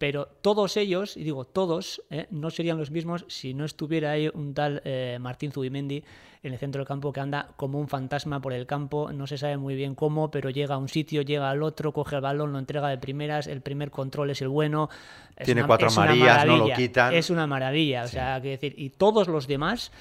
pero 0.01 0.29
todos 0.41 0.79
ellos, 0.79 1.19
y 1.19 1.25
digo 1.25 1.45
todos, 1.45 2.03
eh, 2.09 2.27
no 2.31 2.49
serían 2.49 2.79
los 2.79 2.91
mismos 2.91 3.27
si 3.29 3.53
no 3.53 3.67
estuviera 3.67 4.13
ahí 4.13 4.31
un 4.33 4.55
tal 4.55 4.81
eh, 4.87 5.19
Martín 5.21 5.53
Zubimendi 5.53 6.03
en 6.43 6.55
el 6.55 6.59
centro 6.59 6.79
del 6.79 6.89
campo 6.89 7.13
que 7.13 7.21
anda 7.21 7.53
como 7.59 7.79
un 7.79 7.87
fantasma 7.87 8.41
por 8.41 8.55
el 8.55 8.67
campo, 8.67 9.13
no 9.13 9.27
se 9.27 9.37
sabe 9.37 9.59
muy 9.59 9.75
bien 9.75 9.95
cómo, 9.95 10.31
pero 10.31 10.49
llega 10.49 10.77
a 10.77 10.79
un 10.79 10.89
sitio, 10.89 11.21
llega 11.21 11.51
al 11.51 11.63
otro, 11.63 11.93
coge 11.93 12.17
el 12.17 12.23
balón, 12.23 12.51
lo 12.51 12.59
entrega 12.59 12.89
de 12.89 12.97
primeras, 12.97 13.47
el 13.47 13.61
primer 13.61 13.91
control 13.91 14.31
es 14.31 14.41
el 14.41 14.49
bueno. 14.49 14.89
Es 15.37 15.45
Tiene 15.45 15.61
una- 15.61 15.67
cuatro 15.67 15.89
es 15.89 15.99
amarillas, 15.99 16.47
no 16.47 16.57
lo 16.57 16.73
quitan. 16.73 17.13
Es 17.13 17.29
una 17.29 17.47
maravilla, 17.47 18.05
o 18.05 18.09
sea, 18.09 18.41
que 18.41 18.49
decir, 18.49 18.75
y 18.79 18.89
todos 18.89 19.29
los 19.29 19.47
demás, 19.47 19.93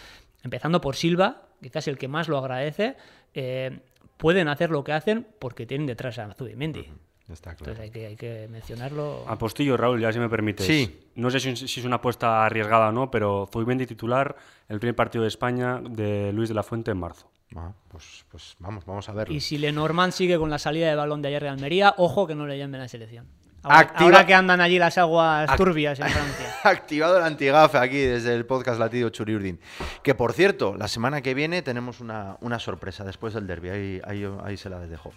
empezando 0.46 0.80
por 0.80 0.96
Silva, 0.96 1.42
quizás 1.62 1.90
el 1.90 1.98
que 1.98 2.08
más 2.08 2.30
lo 2.30 2.38
agradece, 2.38 2.96
eh, 3.34 3.80
pueden 4.16 4.48
hacer 4.48 4.70
lo 4.70 4.82
que 4.86 4.94
hacen 4.94 5.28
porque 5.40 5.66
tienen 5.66 5.88
detrás 5.88 6.20
a 6.20 6.34
Zubimendi. 6.36 6.88
Está 7.32 7.56
claro. 7.56 7.72
Entonces 7.74 7.84
hay 7.84 7.90
que, 7.92 8.06
hay 8.08 8.16
que 8.16 8.48
mencionarlo. 8.50 9.24
Apostillo, 9.28 9.78
Raúl, 9.78 10.02
ya 10.02 10.12
si 10.12 10.20
me 10.20 10.30
permites. 10.30 10.66
Sí. 10.66 11.00
No 11.16 11.30
sé 11.30 11.40
si, 11.40 11.56
si 11.56 11.80
es 11.80 11.86
una 11.86 11.98
apuesta 11.98 12.46
arriesgada 12.46 12.90
o 12.90 12.92
no, 12.92 13.12
pero 13.12 13.48
Zubimendi 13.52 13.86
titular 13.86 14.36
el 14.68 14.80
primer 14.80 14.96
partido 14.96 15.22
de 15.24 15.28
España 15.28 15.80
de 15.84 16.32
Luis 16.34 16.50
de 16.50 16.56
la 16.56 16.64
Fuente 16.64 16.92
en 16.92 16.98
marzo. 16.98 17.30
Ah, 17.56 17.72
pues, 17.88 18.26
pues 18.32 18.56
vamos, 18.60 18.86
vamos 18.86 19.10
a 19.10 19.14
verlo. 19.14 19.34
Y 19.34 19.40
si 19.40 19.58
Lenormand 19.58 20.14
sigue 20.14 20.38
con 20.38 20.50
la 20.50 20.60
salida 20.60 20.88
de 20.90 20.96
balón 20.96 21.22
de 21.22 21.30
ayer 21.30 21.44
de 21.44 21.50
Almería, 21.50 21.94
ojo 21.98 22.28
que 22.28 22.36
no 22.36 22.46
le 22.48 22.58
llamen 22.58 22.80
a 22.82 22.84
la 22.84 22.88
selección. 22.88 23.26
Ahora, 23.62 23.80
Activa- 23.80 24.04
ahora 24.06 24.26
que 24.26 24.34
andan 24.34 24.62
allí 24.62 24.80
las 24.80 24.98
aguas 24.98 25.54
turbias 25.58 26.00
en 26.00 26.08
Francia. 26.08 26.56
Activado 26.64 27.18
el 27.18 27.24
antigafe 27.26 27.78
aquí 27.78 27.98
desde 27.98 28.34
el 28.34 28.46
podcast 28.46 28.80
latido 28.80 29.10
Churiurdin. 29.10 29.60
Que 30.02 30.16
por 30.16 30.32
cierto, 30.32 30.78
la 30.78 30.88
semana 30.88 31.22
que 31.22 31.34
viene 31.34 31.62
tenemos 31.62 32.00
una, 32.00 32.38
una 32.40 32.58
sorpresa 32.60 33.04
después 33.04 33.34
del 33.34 33.48
derby. 33.48 33.70
Ahí, 33.70 34.02
ahí, 34.06 34.26
ahí 34.46 34.56
se 34.56 34.70
la 34.70 34.80
dejo. 34.80 35.12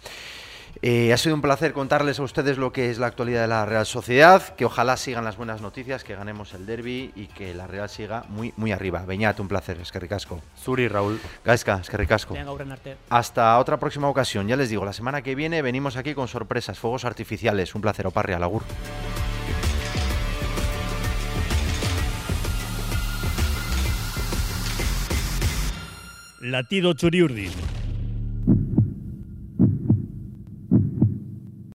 Eh, 0.81 1.13
ha 1.13 1.17
sido 1.17 1.35
un 1.35 1.41
placer 1.41 1.71
contarles 1.71 2.19
a 2.19 2.23
ustedes 2.23 2.57
lo 2.57 2.73
que 2.73 2.89
es 2.89 2.97
la 2.97 3.07
actualidad 3.07 3.41
de 3.41 3.47
la 3.47 3.65
Real 3.65 3.85
Sociedad, 3.85 4.55
que 4.55 4.65
ojalá 4.65 4.97
sigan 4.97 5.23
las 5.23 5.37
buenas 5.37 5.61
noticias, 5.61 6.03
que 6.03 6.15
ganemos 6.15 6.53
el 6.53 6.65
derby 6.65 7.11
y 7.15 7.27
que 7.27 7.53
la 7.53 7.67
Real 7.67 7.89
siga 7.89 8.25
muy, 8.29 8.53
muy 8.57 8.71
arriba. 8.71 9.05
Beñat, 9.05 9.39
un 9.39 9.47
placer, 9.47 9.79
es 9.79 9.91
que 9.91 9.99
ricasco. 9.99 10.41
Zuri, 10.59 10.87
Raúl. 10.87 11.21
Gaisca, 11.45 11.79
es 11.81 11.89
que 11.89 11.97
ricasco. 11.97 12.35
Hasta 13.09 13.57
otra 13.59 13.79
próxima 13.79 14.09
ocasión. 14.09 14.47
Ya 14.47 14.57
les 14.57 14.69
digo, 14.69 14.83
la 14.83 14.93
semana 14.93 15.21
que 15.21 15.35
viene 15.35 15.61
venimos 15.61 15.95
aquí 15.95 16.13
con 16.13 16.27
sorpresas, 16.27 16.79
fuegos 16.79 17.05
artificiales. 17.05 17.75
Un 17.75 17.81
placer, 17.81 18.07
Oparria, 18.07 18.39
Lagur. 18.39 18.63
Latido 26.41 26.93
Churiurdin. 26.93 27.82